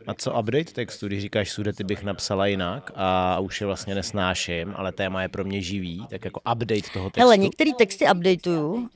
A 0.07 0.15
co 0.15 0.41
update 0.41 0.73
textu, 0.73 1.07
když 1.07 1.23
říkáš 1.23 1.51
sudety 1.51 1.85
bych 1.85 2.03
napsala 2.03 2.47
jinak 2.47 2.91
a 2.95 3.39
už 3.41 3.61
je 3.61 3.67
vlastně 3.67 3.95
nesnáším, 3.95 4.75
ale 4.77 4.93
téma 4.93 5.23
je 5.23 5.29
pro 5.29 5.45
mě 5.45 5.63
živý, 5.63 6.07
tak 6.11 6.25
jako 6.25 6.41
update 6.41 6.91
toho 6.93 7.11
textu. 7.11 7.21
Hele, 7.21 7.37
některé 7.37 7.71
texty 7.79 8.05
updateuju, 8.05 8.73
uh, 8.73 8.89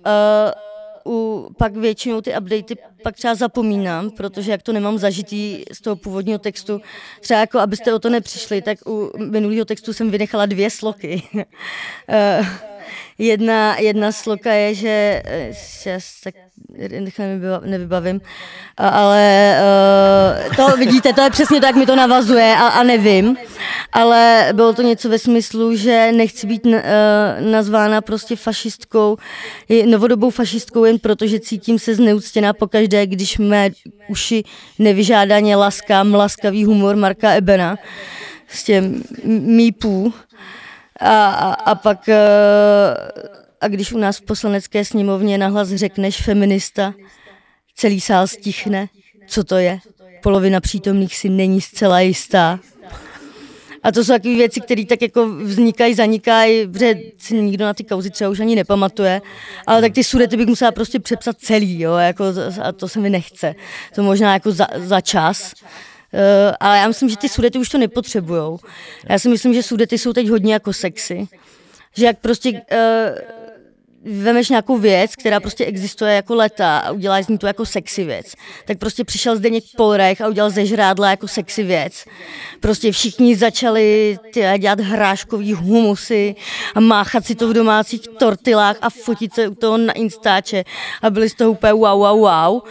u, 1.06 1.48
pak 1.58 1.76
většinou 1.76 2.20
ty 2.20 2.34
updaty 2.38 2.76
pak 3.02 3.16
třeba 3.16 3.34
zapomínám, 3.34 4.10
protože 4.10 4.50
jak 4.50 4.62
to 4.62 4.72
nemám 4.72 4.98
zažitý 4.98 5.62
z 5.72 5.80
toho 5.80 5.96
původního 5.96 6.38
textu, 6.38 6.80
třeba 7.20 7.40
jako 7.40 7.58
abyste 7.58 7.94
o 7.94 7.98
to 7.98 8.10
nepřišli, 8.10 8.62
tak 8.62 8.78
u 8.86 9.10
minulého 9.18 9.64
textu 9.64 9.92
jsem 9.92 10.10
vynechala 10.10 10.46
dvě 10.46 10.70
sloky. 10.70 11.22
uh, 11.34 12.46
jedna, 13.18 13.78
jedna 13.78 14.12
sloka 14.12 14.52
je, 14.52 14.74
že 14.74 15.22
eh, 15.24 15.52
já 15.86 16.00
se 16.00 16.22
tak 16.24 16.34
nevybavím, 17.64 18.20
ale 18.76 19.56
uh, 20.48 20.56
to 20.56 20.76
vidíte, 20.76 21.12
to 21.12 21.22
je 21.22 21.30
přesně 21.30 21.60
tak, 21.60 21.76
mi 21.76 21.86
to 21.86 21.96
navazuje 21.96 22.56
a, 22.56 22.68
a 22.68 22.82
nevím, 22.82 23.36
ale 23.92 24.48
bylo 24.52 24.72
to 24.72 24.82
něco 24.82 25.08
ve 25.08 25.18
smyslu, 25.18 25.76
že 25.76 26.12
nechci 26.12 26.46
být 26.46 26.66
uh, 26.66 26.72
nazvána 27.40 28.00
prostě 28.00 28.36
fašistkou, 28.36 29.16
novodobou 29.86 30.30
fašistkou 30.30 30.84
jen 30.84 30.98
proto, 30.98 31.26
že 31.26 31.40
cítím 31.40 31.78
se 31.78 31.94
zneuctěná 31.94 32.52
pokaždé, 32.52 33.06
když 33.06 33.38
mé 33.38 33.70
uši 34.08 34.44
nevyžádaně 34.78 35.56
laskám 35.56 36.14
laskavý 36.14 36.64
humor 36.64 36.96
Marka 36.96 37.30
Ebena 37.30 37.76
s 38.48 38.64
těm 38.64 39.02
mípů. 39.24 40.14
A, 41.00 41.26
a, 41.26 41.52
a 41.52 41.74
pak, 41.74 42.08
eh, 42.08 42.16
a 43.60 43.68
když 43.68 43.92
u 43.92 43.98
nás 43.98 44.18
v 44.18 44.22
poslanecké 44.22 44.84
sněmovně 44.84 45.38
nahlas 45.38 45.68
řekneš 45.68 46.22
feminista, 46.22 46.94
celý 47.74 48.00
sál 48.00 48.26
stichne. 48.26 48.88
Co 49.26 49.44
to 49.44 49.56
je? 49.56 49.78
Polovina 50.22 50.60
přítomných 50.60 51.16
si 51.16 51.28
není 51.28 51.60
zcela 51.60 52.00
jistá. 52.00 52.58
A 53.82 53.92
to 53.92 54.04
jsou 54.04 54.12
takové 54.12 54.34
věci, 54.34 54.60
které 54.60 54.86
tak 54.86 55.02
jako 55.02 55.28
vznikají, 55.28 55.94
zanikají, 55.94 56.66
protože 56.66 56.94
si 57.18 57.34
nikdo 57.34 57.64
na 57.64 57.74
ty 57.74 57.84
kauzy 57.84 58.10
třeba 58.10 58.30
už 58.30 58.40
ani 58.40 58.56
nepamatuje, 58.56 59.22
ale 59.66 59.80
tak 59.80 59.92
ty 59.92 60.04
sudety 60.04 60.36
bych 60.36 60.46
musela 60.46 60.72
prostě 60.72 61.00
přepsat 61.00 61.36
celý, 61.38 61.80
jo, 61.80 61.94
jako, 61.94 62.24
a 62.62 62.72
to 62.72 62.88
se 62.88 63.00
mi 63.00 63.10
nechce. 63.10 63.54
To 63.94 64.02
možná 64.02 64.32
jako 64.32 64.52
za, 64.52 64.66
za 64.76 65.00
čas. 65.00 65.52
Uh, 66.12 66.20
ale 66.60 66.78
já 66.78 66.88
myslím, 66.88 67.08
že 67.08 67.16
ty 67.16 67.28
sudety 67.28 67.58
už 67.58 67.68
to 67.68 67.78
nepotřebujou. 67.78 68.58
Já 69.08 69.18
si 69.18 69.28
myslím, 69.28 69.54
že 69.54 69.62
sudety 69.62 69.98
jsou 69.98 70.12
teď 70.12 70.28
hodně 70.28 70.52
jako 70.52 70.72
sexy. 70.72 71.28
Že 71.96 72.06
jak 72.06 72.18
prostě 72.18 72.50
uh, 72.50 72.58
vemeš 74.04 74.48
nějakou 74.48 74.78
věc, 74.78 75.16
která 75.16 75.40
prostě 75.40 75.64
existuje 75.64 76.14
jako 76.14 76.34
leta 76.34 76.78
a 76.78 76.90
uděláš 76.90 77.24
z 77.24 77.28
ní 77.28 77.38
tu 77.38 77.46
jako 77.46 77.66
sexy 77.66 78.04
věc. 78.04 78.34
Tak 78.64 78.78
prostě 78.78 79.04
přišel 79.04 79.36
Zdeněk 79.36 79.64
Polrech 79.76 80.20
a 80.20 80.28
udělal 80.28 80.50
ze 80.50 80.66
žrádla 80.66 81.10
jako 81.10 81.28
sexy 81.28 81.62
věc. 81.62 82.04
Prostě 82.60 82.92
všichni 82.92 83.36
začali 83.36 84.18
ty, 84.32 84.44
dělat 84.58 84.80
hráškový 84.80 85.52
humusy 85.52 86.34
a 86.74 86.80
máchat 86.80 87.26
si 87.26 87.34
to 87.34 87.48
v 87.48 87.52
domácích 87.52 88.00
tortilách 88.18 88.76
a 88.80 88.90
fotit 88.90 89.34
se 89.34 89.48
u 89.48 89.54
toho 89.54 89.76
na 89.76 89.92
Instače 89.92 90.64
a 91.02 91.10
byli 91.10 91.28
z 91.28 91.34
toho 91.34 91.50
úplně 91.50 91.72
wow, 91.72 91.98
wow, 91.98 92.20
wow. 92.20 92.54
Uh, 92.54 92.62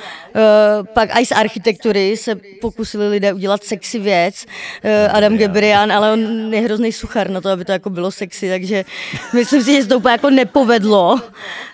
pak 0.94 1.10
i 1.20 1.26
z 1.26 1.32
architektury 1.32 2.18
se 2.18 2.36
pokusili 2.62 3.10
lidé 3.10 3.34
udělat 3.34 3.64
sexy 3.64 4.00
věc. 4.00 4.46
Uh, 4.84 5.18
Adam 5.18 5.38
Gebrian, 5.38 5.92
ale 5.92 6.14
on 6.14 6.54
je 6.54 6.62
hrozný 6.62 6.92
suchar 6.92 7.30
na 7.30 7.42
to, 7.42 7.50
aby 7.50 7.66
to 7.66 7.72
jako 7.72 7.90
bylo 7.90 8.12
sexy, 8.12 8.50
takže 8.50 8.86
myslím 9.34 9.64
si, 9.64 9.74
že 9.74 9.82
se 9.82 9.88
to 9.88 9.98
úplně 9.98 10.12
jako 10.12 10.30
nepovedlo. 10.30 11.21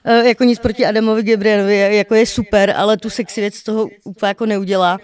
Eh, 0.05 0.27
jako 0.27 0.43
nic 0.43 0.59
proti 0.59 0.85
Adamovi 0.85 1.23
Gebrianovi, 1.23 1.95
jako 1.97 2.15
je 2.15 2.25
super, 2.25 2.73
ale 2.77 2.97
tu 2.97 3.09
sexy 3.09 3.41
věc 3.41 3.55
z 3.55 3.63
toho 3.63 3.89
úplně 4.03 4.27
jako 4.27 4.45
neudělá. 4.45 4.97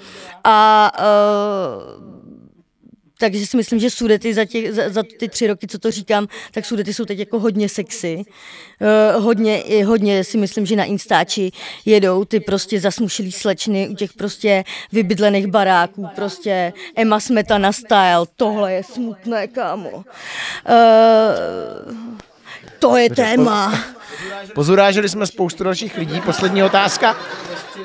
A 0.43 0.91
uh, 0.99 2.13
takže 3.19 3.47
si 3.47 3.57
myslím, 3.57 3.79
že 3.79 3.89
Sudety 3.89 4.33
za, 4.33 4.45
těch, 4.45 4.73
za, 4.73 4.89
za 4.89 5.03
ty 5.19 5.29
tři 5.29 5.47
roky, 5.47 5.67
co 5.67 5.79
to 5.79 5.91
říkám, 5.91 6.27
tak 6.51 6.65
Sudety 6.65 6.93
jsou 6.93 7.05
teď 7.05 7.19
jako 7.19 7.39
hodně 7.39 7.69
sexy. 7.69 8.23
Uh, 9.15 9.23
hodně, 9.23 9.63
hodně 9.85 10.23
si 10.23 10.37
myslím, 10.37 10.65
že 10.65 10.75
na 10.75 10.83
Instači 10.83 11.51
jedou 11.85 12.25
ty 12.25 12.39
prostě 12.39 12.79
zasmušilý 12.79 13.31
slečny 13.31 13.89
u 13.89 13.95
těch 13.95 14.13
prostě 14.13 14.63
vybydlených 14.91 15.47
baráků, 15.47 16.07
prostě 16.15 16.73
Emma 16.95 17.19
Smetana 17.19 17.71
style, 17.71 18.25
tohle 18.35 18.73
je 18.73 18.83
smutné, 18.83 19.47
kámo. 19.47 19.89
Uh, 19.89 20.03
to 22.83 22.97
je 22.97 23.09
téma. 23.09 23.79
Pozurážili 24.55 25.09
jsme 25.09 25.27
spoustu 25.27 25.63
dalších 25.63 25.97
lidí. 25.97 26.21
Poslední 26.21 26.63
otázka, 26.63 27.15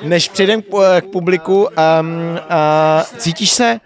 než 0.03 0.29
přejdeme 0.29 0.61
k, 0.61 1.01
k 1.01 1.05
publiku. 1.05 1.55
Um, 1.55 1.67
uh, 1.67 3.17
cítíš 3.17 3.49
se 3.49 3.79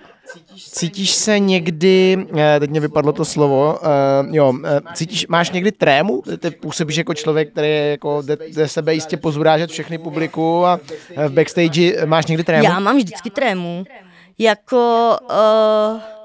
Cítíš 0.58 1.12
se 1.12 1.40
někdy, 1.40 2.26
eh, 2.38 2.60
teď 2.60 2.70
mě 2.70 2.80
vypadlo 2.80 3.14
to 3.14 3.26
slovo, 3.26 3.80
uh, 3.82 4.36
jo, 4.36 4.54
cítíš, 4.94 5.28
máš 5.28 5.52
někdy 5.52 5.72
trému? 5.72 6.24
Ty 6.40 6.52
působíš 6.52 6.96
jako 6.96 7.14
člověk, 7.14 7.52
který 7.52 7.68
je 7.68 7.90
jako 7.92 8.22
jde, 8.22 8.38
jde 8.48 8.68
sebe 8.68 8.94
jistě 8.94 9.18
pozurážet 9.18 9.70
všechny 9.70 9.98
publiku 9.98 10.66
a 10.66 10.80
v 11.28 11.32
backstage 11.32 12.06
máš 12.06 12.26
někdy 12.26 12.44
trému? 12.44 12.64
Já 12.64 12.80
mám 12.80 12.98
vždycky 12.98 13.30
trému. 13.30 13.84
Jako... 14.40 15.18
Uh 15.30 16.23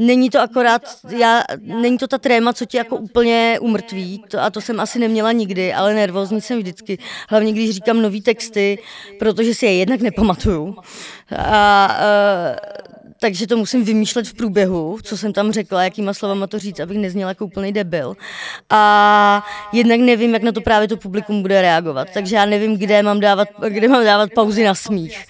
Není 0.00 0.30
to 0.30 0.40
akorát, 0.40 0.82
já, 1.08 1.42
není 1.60 1.98
to 1.98 2.08
ta 2.08 2.18
tréma, 2.18 2.52
co 2.52 2.64
ti 2.64 2.76
jako 2.76 2.96
úplně 2.96 3.58
umrtví, 3.60 4.24
to, 4.28 4.42
a 4.42 4.50
to 4.50 4.60
jsem 4.60 4.80
asi 4.80 4.98
neměla 4.98 5.32
nikdy, 5.32 5.74
ale 5.74 5.94
nervózní 5.94 6.40
jsem 6.40 6.58
vždycky. 6.58 6.98
Hlavně 7.28 7.52
když 7.52 7.70
říkám 7.70 8.02
nový 8.02 8.20
texty, 8.20 8.78
protože 9.18 9.54
si 9.54 9.66
je 9.66 9.74
jednak 9.74 10.00
nepamatuju. 10.00 10.76
A, 11.36 11.44
a, 11.44 11.90
takže 13.20 13.46
to 13.46 13.56
musím 13.56 13.84
vymýšlet 13.84 14.28
v 14.28 14.34
průběhu, 14.34 14.98
co 15.02 15.16
jsem 15.16 15.32
tam 15.32 15.52
řekla, 15.52 15.84
jakýma 15.84 16.14
slovama 16.14 16.46
to 16.46 16.58
říct, 16.58 16.80
abych 16.80 16.98
nezněla 16.98 17.28
jako 17.28 17.44
úplný 17.44 17.72
debil. 17.72 18.16
A 18.70 19.44
jednak 19.72 20.00
nevím, 20.00 20.34
jak 20.34 20.42
na 20.42 20.52
to 20.52 20.60
právě 20.60 20.88
to 20.88 20.96
publikum 20.96 21.42
bude 21.42 21.62
reagovat, 21.62 22.08
takže 22.14 22.36
já 22.36 22.46
nevím, 22.46 22.76
kde 22.76 23.02
mám 23.02 23.20
dávat, 23.20 23.48
kde 23.68 23.88
mám 23.88 24.04
dávat 24.04 24.30
pauzy 24.34 24.64
na 24.64 24.74
smích 24.74 25.26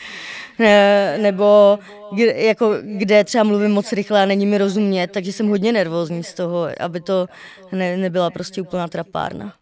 nebo 1.17 1.79
kde, 2.13 2.33
jako, 2.33 2.75
kde 2.83 3.25
třeba 3.25 3.45
mluvím 3.45 3.71
moc 3.71 3.93
rychle 3.93 4.23
a 4.23 4.27
není 4.27 4.47
mi 4.47 4.59
rozumět, 4.59 5.11
takže 5.11 5.33
jsem 5.33 5.49
hodně 5.49 5.73
nervózní 5.73 6.25
z 6.25 6.35
toho, 6.35 6.69
aby 6.81 7.01
to 7.01 7.27
ne, 7.73 7.97
nebyla 7.97 8.31
prostě 8.31 8.63
úplná 8.63 8.89
trapárna. 8.89 9.53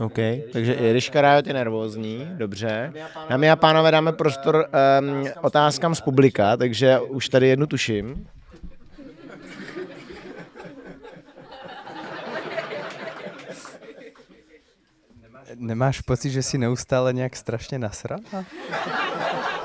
OK, 0.00 0.18
takže 0.52 0.72
i 0.72 0.92
Ryška 0.92 1.20
Rájot 1.20 1.46
je 1.46 1.54
nervózní, 1.54 2.28
dobře. 2.32 2.92
Dámy 3.28 3.50
a 3.50 3.56
pánové, 3.56 3.90
dáme 3.90 4.12
prostor 4.12 4.68
um, 5.00 5.28
otázkám 5.42 5.94
z 5.94 6.00
publika, 6.00 6.56
takže 6.56 7.00
už 7.00 7.28
tady 7.28 7.48
jednu 7.48 7.66
tuším. 7.66 8.26
Nemáš 15.54 16.00
pocit, 16.00 16.30
že 16.30 16.42
si 16.42 16.58
neustále 16.58 17.12
nějak 17.12 17.36
strašně 17.36 17.78
nasrala? 17.78 18.22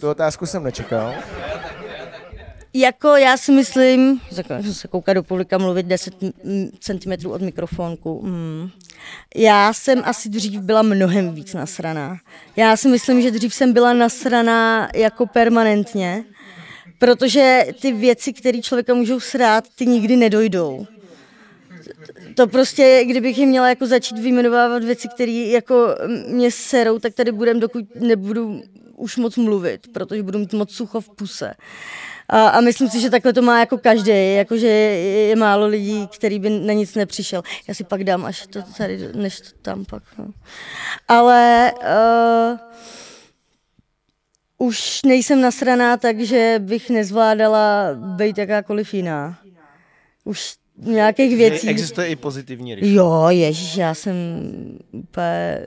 Tu 0.00 0.08
otázku 0.10 0.46
jsem 0.46 0.64
nečekal. 0.64 1.14
Jako 2.74 3.08
já 3.08 3.36
si 3.36 3.52
myslím, 3.52 4.20
že 4.60 4.74
se 4.74 4.88
kouká 4.88 5.12
do 5.12 5.22
publika 5.22 5.58
mluvit 5.58 5.86
10 5.86 6.14
cm 6.80 7.26
od 7.30 7.42
mikrofonku. 7.42 8.22
Mm. 8.22 8.70
Já 9.36 9.72
jsem 9.72 10.02
asi 10.04 10.28
dřív 10.28 10.60
byla 10.60 10.82
mnohem 10.82 11.34
víc 11.34 11.54
nasraná. 11.54 12.16
Já 12.56 12.76
si 12.76 12.88
myslím, 12.88 13.22
že 13.22 13.30
dřív 13.30 13.54
jsem 13.54 13.72
byla 13.72 13.92
nasraná 13.92 14.88
jako 14.94 15.26
permanentně, 15.26 16.24
protože 16.98 17.66
ty 17.80 17.92
věci, 17.92 18.32
které 18.32 18.60
člověka 18.62 18.94
můžou 18.94 19.20
srát, 19.20 19.64
ty 19.74 19.86
nikdy 19.86 20.16
nedojdou. 20.16 20.86
To 22.34 22.46
prostě, 22.46 23.04
kdybych 23.06 23.38
jim 23.38 23.48
měla 23.48 23.68
jako 23.68 23.86
začít 23.86 24.18
vyjmenovávat 24.18 24.84
věci, 24.84 25.08
které 25.08 25.32
jako 25.32 25.88
mě 26.28 26.50
serou, 26.50 26.98
tak 26.98 27.14
tady 27.14 27.32
budem, 27.32 27.60
dokud 27.60 27.84
nebudu 27.94 28.62
už 28.96 29.16
moc 29.16 29.36
mluvit, 29.36 29.86
protože 29.92 30.22
budu 30.22 30.38
mít 30.38 30.52
moc 30.52 30.70
sucho 30.70 31.00
v 31.00 31.08
puse. 31.08 31.54
A, 32.28 32.48
a 32.48 32.60
myslím 32.60 32.88
si, 32.88 33.00
že 33.00 33.10
takhle 33.10 33.32
to 33.32 33.42
má 33.42 33.60
jako 33.60 33.78
každý, 33.78 34.34
jakože 34.34 34.66
je, 34.66 35.28
je 35.28 35.36
málo 35.36 35.66
lidí, 35.66 36.06
který 36.06 36.38
by 36.38 36.50
na 36.50 36.72
nic 36.72 36.94
nepřišel. 36.94 37.42
Já 37.68 37.74
si 37.74 37.84
pak 37.84 38.04
dám 38.04 38.24
až 38.24 38.46
to 38.46 38.62
tady, 38.76 39.08
než 39.14 39.40
to 39.40 39.48
tam 39.62 39.84
pak. 39.84 40.02
No. 40.18 40.28
Ale 41.08 41.72
uh, 41.82 42.58
už 44.68 45.02
nejsem 45.06 45.40
nasraná, 45.40 45.96
takže 45.96 46.54
bych 46.58 46.90
nezvládala 46.90 47.94
být 47.94 48.38
jakákoliv 48.38 48.94
jiná. 48.94 49.38
Už 50.24 50.54
nějakých 50.76 51.36
věcí. 51.36 51.68
Existuje 51.68 52.08
i 52.08 52.16
pozitivní 52.16 52.74
ryška. 52.74 52.86
Jo, 52.88 53.26
ježiš, 53.28 53.76
já 53.76 53.94
jsem 53.94 54.14
úplně, 54.92 55.66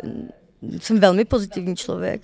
jsem 0.82 1.00
velmi 1.00 1.26
pozitivní 1.26 1.76
člověk. 1.76 2.22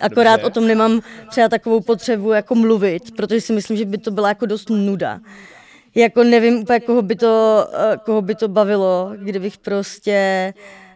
Akorát 0.00 0.36
Dobře. 0.36 0.46
o 0.46 0.50
tom 0.50 0.66
nemám 0.66 1.00
třeba 1.28 1.48
takovou 1.48 1.80
potřebu 1.80 2.32
jako 2.32 2.54
mluvit, 2.54 3.16
protože 3.16 3.40
si 3.40 3.52
myslím, 3.52 3.76
že 3.76 3.84
by 3.84 3.98
to 3.98 4.10
byla 4.10 4.28
jako 4.28 4.46
dost 4.46 4.70
nuda. 4.70 5.20
Jako 5.94 6.24
nevím 6.24 6.58
úplně, 6.58 6.80
koho 6.80 7.02
by 7.02 7.16
to, 7.16 7.66
eh, 7.74 7.96
koho 8.04 8.22
by 8.22 8.34
to 8.34 8.48
bavilo, 8.48 9.12
kdybych 9.16 9.58
prostě 9.58 10.52
uh, 10.56 10.89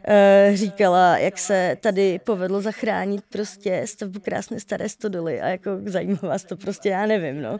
říkala, 0.54 1.18
jak 1.18 1.38
se 1.38 1.76
tady 1.80 2.20
povedlo 2.24 2.60
zachránit 2.60 3.24
prostě 3.28 3.82
stavbu 3.84 4.20
krásné 4.20 4.60
staré 4.60 4.88
stodoly 4.88 5.40
a 5.40 5.48
jako 5.48 5.70
zajímá 5.86 6.18
vás 6.22 6.44
to 6.44 6.56
prostě, 6.56 6.88
já 6.88 7.06
nevím, 7.06 7.42
no. 7.42 7.50
Uh, 7.50 7.58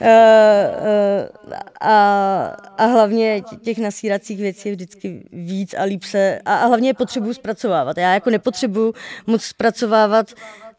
uh, 0.00 1.54
a, 1.80 2.44
a 2.78 2.84
hlavně 2.84 3.42
těch 3.62 3.78
nasíracích 3.78 4.38
věcí 4.38 4.68
je 4.68 4.74
vždycky 4.74 5.28
víc 5.32 5.74
a 5.74 5.82
líp 5.82 6.04
se, 6.04 6.40
a, 6.44 6.54
a 6.54 6.66
hlavně 6.66 6.88
je 6.88 6.94
potřebuji 6.94 7.34
zpracovávat. 7.34 7.98
Já 7.98 8.14
jako 8.14 8.30
nepotřebuji 8.30 8.94
moc 9.26 9.42
zpracovávat 9.42 10.32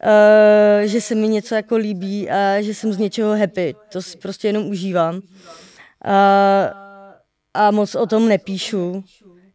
Uh, 0.03 0.87
že 0.87 1.01
se 1.01 1.15
mi 1.15 1.27
něco 1.27 1.55
jako 1.55 1.75
líbí 1.75 2.29
a 2.29 2.61
že 2.61 2.73
jsem 2.73 2.93
z 2.93 2.97
něčeho 2.97 3.37
happy. 3.37 3.75
To 3.89 4.01
si 4.01 4.17
prostě 4.17 4.47
jenom 4.47 4.67
užívám. 4.67 5.15
Uh, 5.15 5.21
a 7.53 7.71
moc 7.71 7.95
o 7.95 8.05
tom 8.05 8.27
nepíšu 8.27 9.03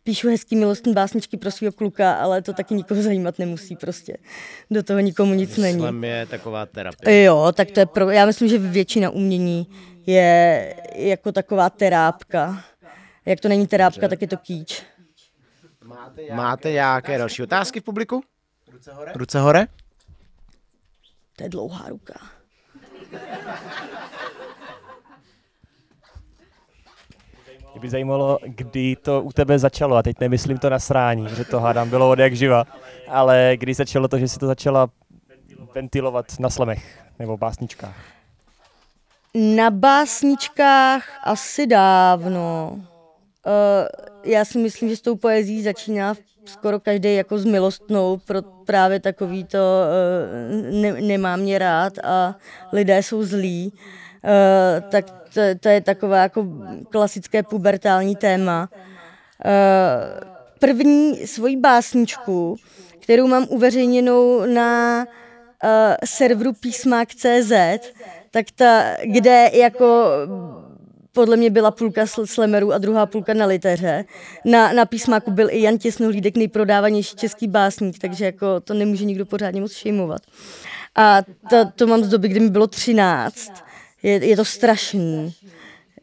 píšu 0.04 0.28
hezký 0.28 0.56
milostní 0.56 0.92
básničky 0.92 1.36
pro 1.36 1.50
svého 1.50 1.72
kluka, 1.72 2.12
ale 2.12 2.42
to 2.42 2.52
taky 2.52 2.74
nikoho 2.74 3.02
zajímat 3.02 3.38
nemusí 3.38 3.76
prostě. 3.76 4.16
Do 4.70 4.82
toho 4.82 5.00
nikomu 5.00 5.34
nic 5.34 5.56
není. 5.56 5.78
Slam 5.78 6.04
je 6.04 6.26
taková 6.26 6.66
terapie. 6.66 7.22
Jo, 7.22 7.52
tak 7.56 7.70
to 7.70 7.80
je 7.80 7.86
pro, 7.86 8.10
já 8.10 8.26
myslím, 8.26 8.48
že 8.48 8.58
většina 8.58 9.10
umění 9.10 9.66
je 10.06 10.74
jako 10.94 11.32
taková 11.32 11.70
terápka. 11.70 12.64
Jak 13.26 13.40
to 13.40 13.48
není 13.48 13.66
terápka, 13.66 14.00
Dobře. 14.00 14.08
tak 14.16 14.22
je 14.22 14.28
to 14.28 14.36
kýč. 14.36 14.82
Máte 16.32 16.70
nějaké 16.72 17.18
další 17.18 17.42
otázky 17.42 17.80
v 17.80 17.84
publiku? 17.84 18.22
Ruce 18.72 18.92
hore. 18.92 19.12
Ruce 19.14 19.40
hore. 19.40 19.66
To 21.36 21.42
je 21.42 21.48
dlouhá 21.48 21.88
ruka. 21.88 22.14
Mě 27.74 27.80
by 27.80 27.90
zajímalo, 27.90 28.38
kdy 28.46 28.96
to 28.96 29.22
u 29.22 29.32
tebe 29.32 29.58
začalo, 29.58 29.96
a 29.96 30.02
teď 30.02 30.16
nemyslím 30.20 30.58
to 30.58 30.70
na 30.70 30.78
srání, 30.78 31.26
že 31.36 31.44
to 31.44 31.60
hádám 31.60 31.90
bylo 31.90 32.10
od 32.10 32.18
jak 32.18 32.36
živa, 32.36 32.64
ale 33.08 33.52
kdy 33.56 33.74
začalo 33.74 34.08
to, 34.08 34.18
že 34.18 34.28
si 34.28 34.38
to 34.38 34.46
začala 34.46 34.88
ventilovat 35.74 36.26
na 36.40 36.50
slemech 36.50 37.04
nebo 37.18 37.36
básničkách? 37.36 37.96
Na 39.34 39.70
básničkách 39.70 41.04
asi 41.24 41.66
dávno. 41.66 42.72
Uh, 42.72 42.82
já 44.24 44.44
si 44.44 44.58
myslím, 44.58 44.88
že 44.88 44.96
s 44.96 45.00
tou 45.00 45.16
poezí 45.16 45.62
začíná 45.62 46.14
skoro 46.44 46.80
každý 46.80 47.14
jako 47.14 47.38
s 47.38 47.44
milostnou, 47.44 48.16
pro 48.16 48.42
právě 48.42 49.00
takový 49.00 49.44
to 49.44 49.58
uh, 49.58 50.80
ne, 50.80 50.92
nemá 50.92 51.36
mě 51.36 51.58
rád 51.58 51.92
a 52.04 52.34
lidé 52.72 53.02
jsou 53.02 53.24
zlí. 53.24 53.72
Uh, 53.72 54.03
tak 54.88 55.10
to, 55.34 55.40
to 55.60 55.68
je 55.68 55.80
takové 55.80 56.18
jako 56.18 56.46
klasické 56.90 57.42
pubertální 57.42 58.16
téma. 58.16 58.68
Uh, 58.72 59.50
první 60.58 61.26
svoji 61.26 61.56
básničku, 61.56 62.56
kterou 63.00 63.26
mám 63.26 63.46
uveřejněnou 63.48 64.46
na 64.46 64.98
uh, 65.04 65.70
serveru 66.04 66.52
písmák.cz, 66.52 67.52
tak 68.30 68.46
ta, 68.54 68.96
kde 69.04 69.50
jako 69.52 70.06
podle 71.12 71.36
mě 71.36 71.50
byla 71.50 71.70
půlka 71.70 72.06
slemerů 72.24 72.72
a 72.72 72.78
druhá 72.78 73.06
půlka 73.06 73.34
na 73.34 73.46
liteře. 73.46 74.04
Na, 74.44 74.72
na 74.72 74.84
písmáku 74.84 75.30
byl 75.30 75.48
i 75.50 75.62
Jan 75.62 75.78
Těsnohlídek, 75.78 76.36
nejprodávanější 76.36 77.16
český 77.16 77.48
básník, 77.48 77.98
takže 77.98 78.24
jako 78.24 78.60
to 78.60 78.74
nemůže 78.74 79.04
nikdo 79.04 79.26
pořádně 79.26 79.60
moc 79.60 79.72
šejmovat. 79.72 80.20
A 80.96 81.22
to, 81.50 81.56
to 81.74 81.86
mám 81.86 82.04
z 82.04 82.08
doby, 82.08 82.28
kdy 82.28 82.40
mi 82.40 82.50
bylo 82.50 82.66
13 82.66 83.63
je, 84.04 84.26
je 84.26 84.36
to 84.36 84.44
strašný. 84.44 85.34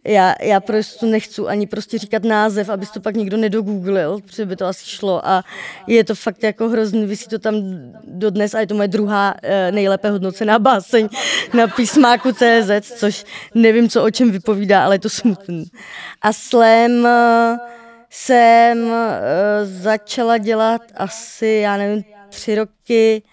Já, 0.04 0.36
já 0.42 0.60
prostě 0.60 1.06
nechci 1.06 1.42
ani 1.42 1.68
prostě 1.68 1.98
říkat 1.98 2.24
název, 2.24 2.70
aby 2.70 2.86
to 2.94 3.00
pak 3.00 3.16
někdo 3.16 3.38
nedogooglil, 3.38 4.20
protože 4.20 4.46
by 4.46 4.56
to 4.56 4.66
asi 4.66 4.86
šlo 4.86 5.28
a 5.28 5.44
je 5.88 6.04
to 6.04 6.16
fakt 6.16 6.44
jako 6.44 6.70
hrozný, 6.70 7.06
vysí 7.06 7.28
to 7.30 7.40
tam 7.40 7.56
dodnes 8.08 8.54
a 8.54 8.60
je 8.60 8.68
to 8.68 8.76
moje 8.76 8.88
druhá 8.88 9.36
eh, 9.44 9.72
nejlépe 9.72 10.10
hodnocená 10.10 10.60
báseň 10.60 11.10
na 11.54 11.68
písmáku 11.68 12.32
CZ, 12.32 12.92
což 12.98 13.26
nevím, 13.56 13.90
co 13.90 14.04
o 14.04 14.12
čem 14.12 14.32
vypovídá, 14.32 14.84
ale 14.84 14.96
je 14.96 15.00
to 15.00 15.10
smutný. 15.10 15.66
A 16.22 16.34
slam 16.34 17.06
eh, 17.06 17.58
jsem 18.10 18.92
eh, 18.92 19.66
začala 19.66 20.38
dělat 20.38 20.82
asi, 20.96 21.48
já 21.48 21.78
nevím, 21.78 22.04
tři 22.30 22.56
roky 22.56 23.24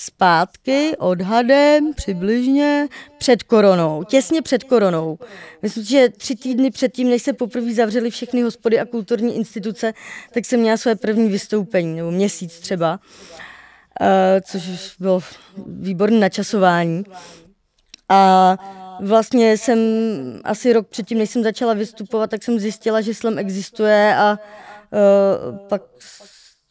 zpátky 0.00 0.96
odhadem 0.98 1.94
přibližně 1.94 2.88
před 3.18 3.42
koronou, 3.42 4.04
těsně 4.04 4.42
před 4.42 4.64
koronou. 4.64 5.18
Myslím, 5.62 5.84
že 5.84 6.08
tři 6.08 6.36
týdny 6.36 6.70
předtím, 6.70 7.10
než 7.10 7.22
se 7.22 7.32
poprvé 7.32 7.74
zavřely 7.74 8.10
všechny 8.10 8.42
hospody 8.42 8.80
a 8.80 8.86
kulturní 8.86 9.36
instituce, 9.36 9.92
tak 10.34 10.44
jsem 10.44 10.60
měla 10.60 10.76
své 10.76 10.94
první 10.94 11.28
vystoupení, 11.28 11.96
nebo 11.96 12.10
měsíc 12.10 12.58
třeba, 12.58 13.00
uh, 14.00 14.06
což 14.42 14.62
bylo 14.98 15.20
výborné 15.66 16.18
načasování. 16.18 17.04
A 18.08 18.56
vlastně 19.00 19.58
jsem 19.58 19.78
asi 20.44 20.72
rok 20.72 20.88
předtím, 20.88 21.18
než 21.18 21.30
jsem 21.30 21.42
začala 21.42 21.74
vystupovat, 21.74 22.30
tak 22.30 22.42
jsem 22.42 22.58
zjistila, 22.58 23.00
že 23.00 23.14
slam 23.14 23.38
existuje 23.38 24.16
a 24.16 24.38
uh, 24.92 25.58
pak 25.68 25.82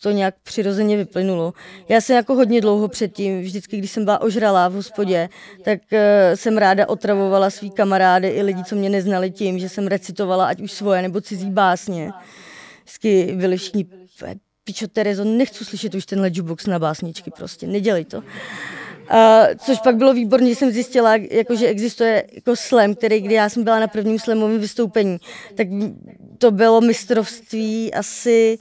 to 0.02 0.12
nějak 0.12 0.36
přirozeně 0.44 0.98
vyplynulo. 0.98 1.54
Já 1.90 2.02
jsem 2.02 2.16
jako 2.16 2.36
hodně 2.36 2.62
dlouho 2.62 2.88
předtím, 2.88 3.42
vždycky, 3.42 3.78
když 3.78 3.92
jsem 3.92 4.06
byla 4.06 4.22
ožralá 4.22 4.68
v 4.68 4.74
hospodě, 4.74 5.30
tak 5.64 5.80
uh, 5.92 6.00
jsem 6.36 6.58
ráda 6.58 6.90
otravovala 6.90 7.50
svý 7.50 7.72
kamarády 7.72 8.28
i 8.28 8.42
lidi, 8.42 8.64
co 8.64 8.76
mě 8.76 8.90
neznali 8.90 9.32
tím, 9.32 9.60
že 9.60 9.70
jsem 9.70 9.88
recitovala 9.88 10.48
ať 10.48 10.62
už 10.62 10.72
svoje 10.72 11.02
nebo 11.02 11.22
cizí 11.22 11.50
básně. 11.50 12.12
Vždycky 12.84 13.36
byli 13.36 13.58
všichni, 13.58 13.86
pičo 14.64 14.88
Terezo, 14.88 15.24
nechci 15.24 15.66
slyšet 15.66 15.96
už 15.96 16.06
tenhle 16.06 16.32
jukebox 16.34 16.66
na 16.66 16.80
básničky, 16.80 17.32
prostě, 17.32 17.68
nedělej 17.68 18.06
to. 18.06 18.18
Uh, 18.18 18.26
což 19.66 19.80
pak 19.80 19.96
bylo 19.96 20.14
výborné, 20.14 20.50
že 20.50 20.56
jsem 20.56 20.72
zjistila, 20.72 21.16
jako, 21.16 21.56
že 21.56 21.68
existuje 21.68 22.24
jako 22.34 22.56
slam, 22.56 22.96
který, 22.96 23.22
kdy 23.22 23.34
já 23.34 23.50
jsem 23.50 23.64
byla 23.64 23.80
na 23.80 23.88
prvním 23.88 24.20
slamovém 24.20 24.60
vystoupení, 24.60 25.18
tak 25.56 25.68
to 26.38 26.52
bylo 26.52 26.82
mistrovství 26.82 27.94
asi 27.94 28.60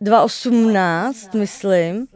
2018, 0.00 1.34
myslím. 1.34 2.06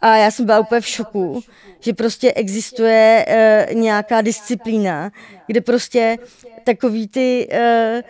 A 0.00 0.16
já 0.16 0.30
jsem 0.30 0.46
byla 0.46 0.60
úplně 0.60 0.80
v 0.80 0.86
šoku, 0.86 1.40
že 1.80 1.92
prostě 1.92 2.32
existuje 2.32 3.24
e, 3.28 3.66
nějaká 3.74 4.20
disciplína, 4.20 5.10
kde 5.46 5.60
prostě 5.60 6.18
takový 6.64 7.08
ty 7.08 7.48
e, 7.50 8.02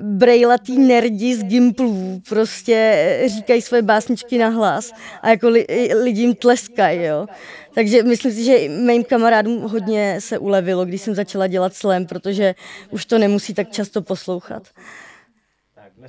brejlatý 0.00 0.78
nerdi 0.78 1.36
z 1.36 1.42
Gimplů 1.42 2.22
prostě 2.28 2.74
eh, 2.96 3.28
říkají 3.28 3.62
svoje 3.62 3.82
básničky 3.82 4.38
na 4.38 4.48
hlas 4.48 4.92
a 5.22 5.30
jako 5.30 5.48
li, 5.48 5.66
lidi 6.02 6.20
jim 6.20 6.34
tleskají, 6.34 7.02
jo. 7.02 7.26
Takže 7.74 8.02
myslím 8.02 8.32
si, 8.32 8.44
že 8.44 8.68
mým 8.68 9.04
kamarádům 9.04 9.62
hodně 9.62 10.16
se 10.18 10.38
ulevilo, 10.38 10.84
když 10.84 11.00
jsem 11.00 11.14
začala 11.14 11.46
dělat 11.46 11.74
slam, 11.74 12.06
protože 12.06 12.54
už 12.90 13.04
to 13.06 13.18
nemusí 13.18 13.54
tak 13.54 13.70
často 13.70 14.02
poslouchat. 14.02 14.62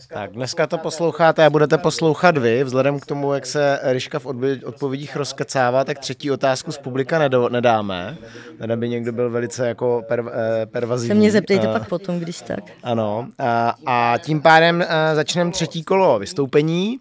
Tak 0.08 0.32
dneska 0.32 0.68
to 0.68 0.78
posloucháte 0.78 1.46
a 1.46 1.50
budete 1.50 1.78
poslouchat 1.78 2.38
vy. 2.38 2.64
Vzhledem 2.64 3.00
k 3.00 3.06
tomu, 3.06 3.34
jak 3.34 3.46
se 3.46 3.80
Ryška 3.84 4.20
v 4.20 4.26
odpovědích 4.66 5.16
rozkacává, 5.16 5.84
tak 5.84 6.00
třetí 6.00 6.32
otázku 6.32 6.72
z 6.72 6.78
publika 6.78 7.20
nedo, 7.20 7.50
nedáme. 7.50 8.18
Ten 8.58 8.80
by 8.80 8.90
někdo 8.90 9.12
byl 9.12 9.30
velice 9.30 9.68
jako 9.68 10.04
per, 10.08 10.24
eh, 10.34 10.66
pervazivní. 10.66 11.08
Se 11.08 11.20
mě 11.20 11.32
zeptejte 11.32 11.68
uh, 11.68 11.74
pak 11.74 11.88
potom, 11.88 12.20
když 12.20 12.42
tak. 12.42 12.64
Ano. 12.84 13.28
A, 13.40 13.76
a 13.86 14.18
tím 14.18 14.42
pádem 14.42 14.76
uh, 14.80 15.16
začneme 15.16 15.52
třetí 15.52 15.84
kolo 15.84 16.20
vystoupení 16.20 17.00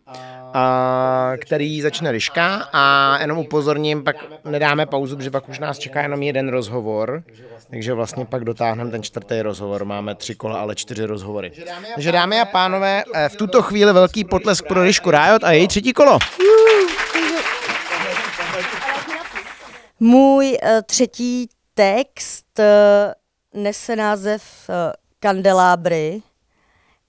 a, 0.54 1.32
který 1.40 1.82
začne 1.82 2.12
Ryška 2.12 2.68
a 2.72 3.18
jenom 3.20 3.38
upozorním, 3.38 4.04
pak 4.04 4.16
nedáme 4.44 4.86
pauzu, 4.86 5.16
protože 5.16 5.30
pak 5.30 5.48
už 5.48 5.58
nás 5.58 5.78
čeká 5.78 6.02
jenom 6.02 6.22
jeden 6.22 6.48
rozhovor, 6.48 7.22
takže 7.70 7.94
vlastně 7.94 8.24
pak 8.24 8.44
dotáhneme 8.44 8.90
ten 8.90 9.02
čtvrtý 9.02 9.42
rozhovor. 9.42 9.84
Máme 9.84 10.14
tři 10.14 10.34
kola, 10.34 10.60
ale 10.60 10.74
čtyři 10.74 11.04
rozhovory. 11.04 11.52
Takže 11.94 12.12
dámy 12.12 12.40
a 12.40 12.44
pánové, 12.44 13.02
eh, 13.14 13.28
v 13.28 13.36
tuto 13.36 13.62
chvíli 13.62 13.92
velký 13.92 14.24
potlesk 14.24 14.66
pro 14.66 14.82
Ryšku 14.82 15.10
Riot 15.10 15.44
a 15.44 15.52
její 15.52 15.68
třetí 15.68 15.92
kolo. 15.92 16.18
Můj 20.00 20.58
uh, 20.62 20.68
třetí 20.86 21.48
text 21.74 22.58
uh, 22.58 23.62
nese 23.62 23.96
název 23.96 24.70
Kandelábry 25.20 26.22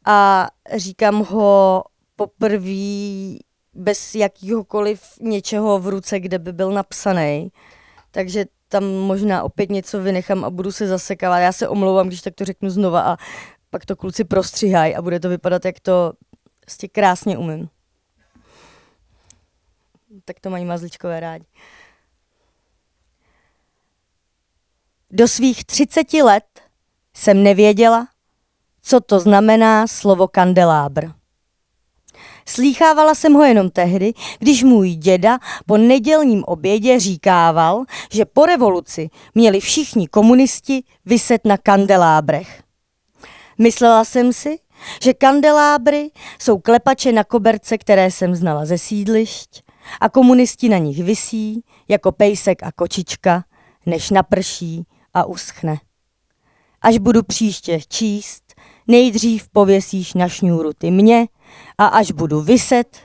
a 0.06 0.48
říkám 0.76 1.20
ho 1.20 1.84
poprvé 2.28 3.38
bez 3.74 4.16
jakýhokoliv 4.16 5.04
něčeho 5.22 5.80
v 5.80 5.88
ruce, 5.88 6.20
kde 6.20 6.40
by 6.40 6.54
byl 6.54 6.72
napsaný. 6.72 7.52
Takže 8.12 8.46
tam 8.68 8.84
možná 8.86 9.44
opět 9.44 9.70
něco 9.70 10.02
vynechám 10.02 10.46
a 10.46 10.50
budu 10.50 10.72
se 10.72 10.88
zasekávat. 10.88 11.40
Já 11.40 11.52
se 11.52 11.68
omlouvám, 11.68 12.08
když 12.08 12.22
tak 12.22 12.36
to 12.36 12.46
řeknu 12.46 12.70
znova 12.70 13.02
a 13.02 13.18
pak 13.70 13.86
to 13.86 13.96
kluci 13.96 14.24
prostřihají 14.24 14.96
a 14.96 15.02
bude 15.02 15.20
to 15.20 15.30
vypadat, 15.30 15.66
jak 15.66 15.80
to 15.80 16.14
prostě 16.60 16.88
krásně 16.88 17.38
umím. 17.38 17.70
Tak 20.26 20.40
to 20.40 20.50
mají 20.50 20.66
mazličkové 20.66 21.20
rádi. 21.20 21.46
Do 25.12 25.28
svých 25.28 25.66
30 25.66 26.14
let 26.14 26.62
jsem 27.14 27.44
nevěděla, 27.44 28.08
co 28.82 29.00
to 29.00 29.20
znamená 29.20 29.88
slovo 29.88 30.28
kandelábr. 30.28 31.21
Slýchávala 32.46 33.16
jsem 33.16 33.34
ho 33.34 33.44
jenom 33.44 33.70
tehdy, 33.70 34.14
když 34.40 34.64
můj 34.64 34.96
děda 34.96 35.40
po 35.66 35.78
nedělním 35.78 36.44
obědě 36.44 37.00
říkával, 37.00 37.84
že 38.12 38.26
po 38.26 38.46
revoluci 38.46 39.10
měli 39.36 39.60
všichni 39.60 40.08
komunisti 40.08 40.84
vyset 41.06 41.46
na 41.46 41.58
kandelábrech. 41.58 42.64
Myslela 43.58 44.06
jsem 44.06 44.34
si, 44.34 44.60
že 45.04 45.14
kandelábry 45.14 46.12
jsou 46.40 46.60
klepače 46.60 47.12
na 47.12 47.24
koberce, 47.24 47.78
které 47.78 48.12
jsem 48.12 48.36
znala 48.36 48.66
ze 48.66 48.78
sídlišť 48.78 49.62
a 50.02 50.10
komunisti 50.10 50.70
na 50.70 50.78
nich 50.78 51.04
visí 51.04 51.64
jako 51.88 52.12
pejsek 52.12 52.64
a 52.64 52.72
kočička, 52.72 53.44
než 53.86 54.10
naprší 54.10 54.84
a 55.14 55.26
uschne. 55.26 55.78
Až 56.82 56.98
budu 56.98 57.24
příště 57.24 57.80
číst, 57.88 58.44
nejdřív 58.88 59.50
pověsíš 59.50 60.14
na 60.14 60.30
šňůru 60.30 60.74
ty 60.74 60.92
mě, 60.92 61.28
a 61.78 61.86
až 61.86 62.12
budu 62.12 62.42
vyset, 62.42 62.98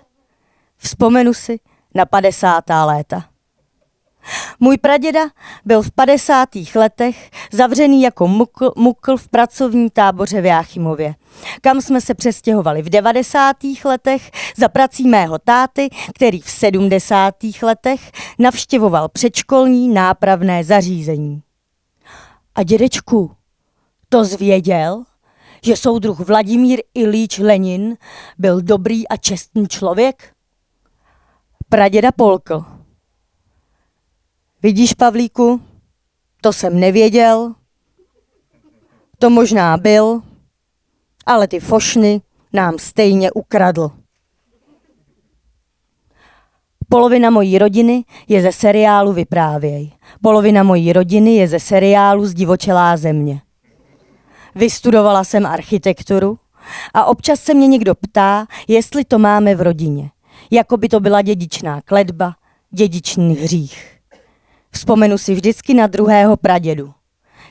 vzpomenu 0.76 1.34
si 1.34 1.60
na 1.94 2.06
50. 2.06 2.64
léta. 2.84 3.24
Můj 4.60 4.78
praděda 4.78 5.20
byl 5.64 5.82
v 5.82 5.90
50. 5.90 6.48
letech 6.74 7.30
zavřený 7.52 8.02
jako 8.02 8.28
mukl, 8.28 8.72
mukl 8.76 9.16
v 9.16 9.28
pracovní 9.28 9.90
táboře 9.90 10.40
v 10.40 10.44
Jáchymově, 10.44 11.14
kam 11.60 11.80
jsme 11.80 12.00
se 12.00 12.14
přestěhovali 12.14 12.82
v 12.82 12.88
90. 12.88 13.56
letech 13.84 14.30
za 14.56 14.68
prací 14.68 15.08
mého 15.08 15.38
táty, 15.38 15.88
který 16.14 16.40
v 16.40 16.50
70. 16.50 17.34
letech 17.62 18.12
navštěvoval 18.38 19.08
předškolní 19.08 19.88
nápravné 19.88 20.64
zařízení. 20.64 21.42
A 22.54 22.62
dědečku, 22.62 23.30
to 24.08 24.24
zvěděl? 24.24 25.04
Že 25.66 25.76
soudruh 25.76 26.18
Vladimír 26.20 26.80
Ilíč 26.94 27.38
Lenin 27.38 27.96
byl 28.38 28.60
dobrý 28.60 29.08
a 29.08 29.16
čestný 29.16 29.68
člověk? 29.68 30.32
Praděda 31.68 32.12
Polkl. 32.12 32.64
Vidíš, 34.62 34.94
Pavlíku, 34.94 35.60
to 36.40 36.52
jsem 36.52 36.80
nevěděl, 36.80 37.54
to 39.18 39.30
možná 39.30 39.76
byl, 39.76 40.22
ale 41.26 41.48
ty 41.48 41.60
fošny 41.60 42.20
nám 42.52 42.78
stejně 42.78 43.32
ukradl. 43.32 43.90
Polovina 46.88 47.30
mojí 47.30 47.58
rodiny 47.58 48.04
je 48.28 48.42
ze 48.42 48.52
seriálu 48.52 49.12
Vyprávěj. 49.12 49.92
Polovina 50.22 50.62
mojí 50.62 50.92
rodiny 50.92 51.34
je 51.34 51.48
ze 51.48 51.60
seriálu 51.60 52.26
Zdivočelá 52.26 52.96
země. 52.96 53.45
Vystudovala 54.56 55.24
jsem 55.24 55.46
architekturu 55.46 56.38
a 56.94 57.04
občas 57.04 57.40
se 57.40 57.54
mě 57.54 57.66
někdo 57.66 57.94
ptá, 57.94 58.46
jestli 58.68 59.04
to 59.04 59.18
máme 59.18 59.54
v 59.54 59.60
rodině. 59.60 60.10
Jako 60.50 60.76
by 60.76 60.88
to 60.88 61.00
byla 61.00 61.22
dědičná 61.22 61.80
kledba, 61.80 62.34
dědičný 62.70 63.34
hřích. 63.36 63.98
Vzpomenu 64.70 65.18
si 65.18 65.34
vždycky 65.34 65.74
na 65.74 65.86
druhého 65.86 66.36
pradědu. 66.36 66.94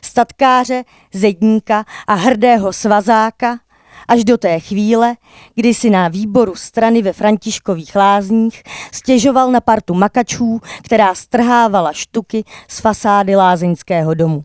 Statkáře, 0.01 0.83
zedníka 1.13 1.85
a 2.07 2.13
hrdého 2.13 2.73
svazáka, 2.73 3.59
až 4.07 4.23
do 4.23 4.37
té 4.37 4.59
chvíle, 4.59 5.15
kdy 5.55 5.73
si 5.73 5.89
na 5.89 6.07
výboru 6.07 6.55
strany 6.55 7.01
ve 7.01 7.13
Františkových 7.13 7.95
lázních 7.95 8.63
stěžoval 8.91 9.51
na 9.51 9.61
partu 9.61 9.93
makačů, 9.93 10.59
která 10.83 11.15
strhávala 11.15 11.93
štuky 11.93 12.43
z 12.67 12.79
fasády 12.79 13.35
lázeňského 13.35 14.13
domu. 14.13 14.43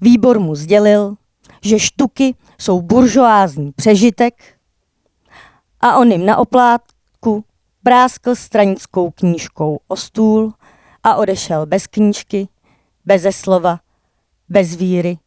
Výbor 0.00 0.40
mu 0.40 0.54
sdělil, 0.54 1.16
že 1.62 1.78
štuky 1.78 2.34
jsou 2.58 2.82
buržoázní 2.82 3.72
přežitek 3.72 4.58
a 5.80 5.96
on 5.98 6.12
jim 6.12 6.26
na 6.26 6.36
oplátku 6.36 7.44
práskl 7.82 8.34
stranickou 8.34 9.10
knížkou 9.10 9.80
o 9.88 9.96
stůl 9.96 10.52
a 11.02 11.14
odešel 11.16 11.66
bez 11.66 11.86
knížky, 11.86 12.48
beze 13.04 13.32
slova, 13.32 13.80
bez 14.48 14.74
víry 14.76 15.18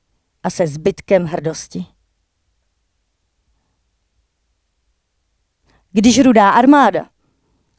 a 0.44 0.50
se 0.50 0.68
zbytkem 0.68 1.26
hrdosti. 1.26 1.86
Když 5.92 6.20
rudá 6.20 6.50
armáda 6.50 7.10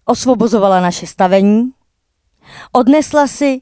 osvobozovala 0.04 0.80
naše 0.80 1.06
stavení, 1.06 1.72
odnesla 2.72 3.26
si 3.26 3.60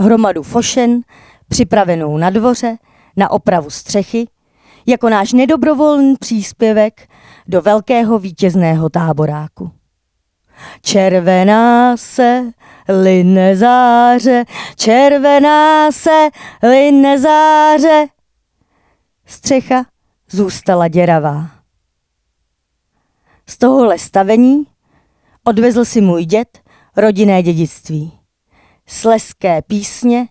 hromadu 0.00 0.42
fošen 0.42 1.00
připravenou 1.48 2.16
na 2.16 2.30
dvoře, 2.30 2.76
na 3.16 3.30
opravu 3.30 3.70
střechy, 3.70 4.28
jako 4.86 5.08
náš 5.08 5.32
nedobrovolný 5.32 6.16
příspěvek 6.16 7.08
do 7.46 7.62
velkého 7.62 8.18
vítězného 8.18 8.88
táboráku. 8.88 9.70
Červená 10.82 11.96
se 11.96 12.50
line 13.02 13.56
záře, 13.56 14.44
červená 14.76 15.92
se 15.92 16.28
line 16.62 17.18
záře. 17.18 18.06
Střecha 19.26 19.84
zůstala 20.30 20.88
děravá. 20.88 21.50
Z 23.46 23.58
tohohle 23.58 23.98
stavení 23.98 24.66
odvezl 25.44 25.84
si 25.84 26.00
můj 26.00 26.24
děd 26.24 26.58
rodinné 26.96 27.42
dědictví. 27.42 28.12
Sleské 28.86 29.62
písně 29.62 30.28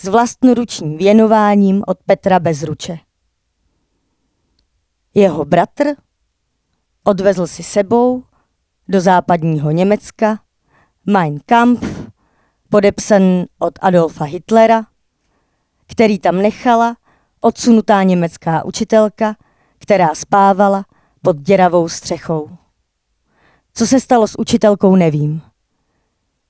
s 0.00 0.04
vlastnoručním 0.04 0.96
věnováním 0.96 1.82
od 1.86 1.98
Petra 2.06 2.40
Bezruče. 2.40 2.98
Jeho 5.14 5.44
bratr 5.44 5.84
odvezl 7.04 7.46
si 7.46 7.62
sebou 7.62 8.22
do 8.88 9.00
západního 9.00 9.70
Německa 9.70 10.40
Mein 11.06 11.40
Kampf, 11.46 12.10
podepsaný 12.68 13.46
od 13.58 13.74
Adolfa 13.80 14.24
Hitlera, 14.24 14.86
který 15.86 16.18
tam 16.18 16.36
nechala 16.36 16.96
odsunutá 17.40 18.02
německá 18.02 18.64
učitelka, 18.64 19.36
která 19.78 20.14
spávala 20.14 20.84
pod 21.22 21.36
děravou 21.36 21.88
střechou. 21.88 22.50
Co 23.74 23.86
se 23.86 24.00
stalo 24.00 24.28
s 24.28 24.38
učitelkou, 24.38 24.96
nevím. 24.96 25.42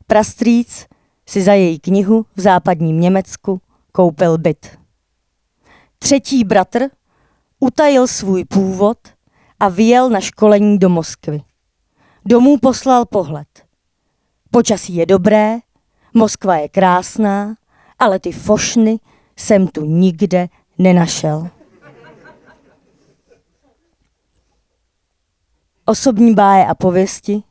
Prastrýc 0.06 0.86
si 1.30 1.42
za 1.42 1.52
její 1.52 1.78
knihu 1.78 2.26
v 2.36 2.40
západním 2.40 3.00
Německu 3.00 3.60
koupil 3.92 4.38
byt. 4.38 4.78
Třetí 5.98 6.44
bratr 6.44 6.88
utajil 7.60 8.06
svůj 8.06 8.44
původ 8.44 8.98
a 9.60 9.68
vyjel 9.68 10.10
na 10.10 10.20
školení 10.20 10.78
do 10.78 10.88
Moskvy. 10.88 11.42
Domů 12.24 12.58
poslal 12.58 13.04
pohled. 13.04 13.48
Počasí 14.50 14.94
je 14.94 15.06
dobré, 15.06 15.58
Moskva 16.14 16.56
je 16.56 16.68
krásná, 16.68 17.54
ale 17.98 18.18
ty 18.18 18.32
fošny 18.32 18.98
jsem 19.36 19.68
tu 19.68 19.84
nikde 19.84 20.48
nenašel. 20.78 21.48
Osobní 25.84 26.34
báje 26.34 26.66
a 26.66 26.74
pověsti, 26.74 27.42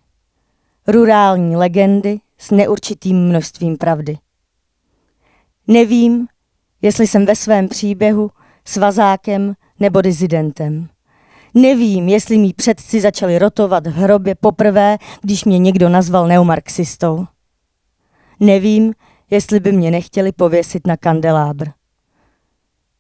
rurální 0.88 1.55
legendy 1.55 2.19
s 2.40 2.52
neurčitým 2.52 3.18
množstvím 3.18 3.78
pravdy. 3.78 4.18
Nevím, 5.68 6.28
jestli 6.82 7.08
jsem 7.08 7.26
ve 7.26 7.36
svém 7.36 7.68
příběhu 7.68 8.32
svazákem 8.66 9.54
nebo 9.80 10.02
dizidentem. 10.02 10.90
Nevím, 11.54 12.10
jestli 12.10 12.38
mý 12.38 12.54
předci 12.54 13.02
začali 13.02 13.40
rotovat 13.40 13.88
v 13.88 13.92
hrobě 13.92 14.36
poprvé, 14.36 14.98
když 15.22 15.46
mě 15.46 15.60
někdo 15.60 15.90
nazval 15.90 16.28
neomarxistou. 16.28 17.26
Nevím, 18.40 18.94
jestli 19.30 19.60
by 19.60 19.72
mě 19.72 19.92
nechtěli 19.92 20.32
pověsit 20.32 20.88
na 20.88 20.98
kandelábr. 20.98 21.68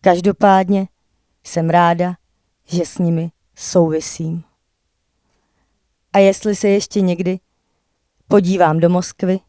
Každopádně 0.01 0.87
jsem 1.43 1.69
ráda, 1.69 2.15
že 2.65 2.85
s 2.85 2.97
nimi 2.97 3.31
souvisím. 3.55 4.43
A 6.13 6.19
jestli 6.19 6.55
se 6.55 6.67
ještě 6.69 7.01
někdy 7.01 7.39
podívám 8.29 8.79
do 8.79 8.89
Moskvy, 8.89 9.39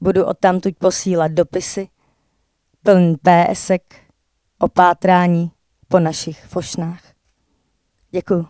budu 0.00 0.24
odtamtud 0.24 0.74
posílat 0.78 1.32
dopisy 1.32 1.88
plný 2.82 3.16
PSek 3.16 3.94
o 4.58 4.68
pátrání 4.68 5.50
po 5.88 6.00
našich 6.00 6.44
fošnách. 6.44 7.00
Děkuju. 8.10 8.46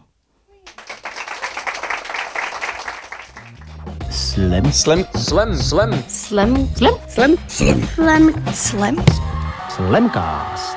Slam, 4.11 4.73
Slam, 4.73 5.05
slam, 5.17 5.57
slam. 5.57 6.03
Slam. 6.09 6.69
Slam. 6.77 6.97
Slam. 7.09 7.37
Slam. 7.89 8.55
Slam. 8.55 8.97
Slamcast. 9.69 10.72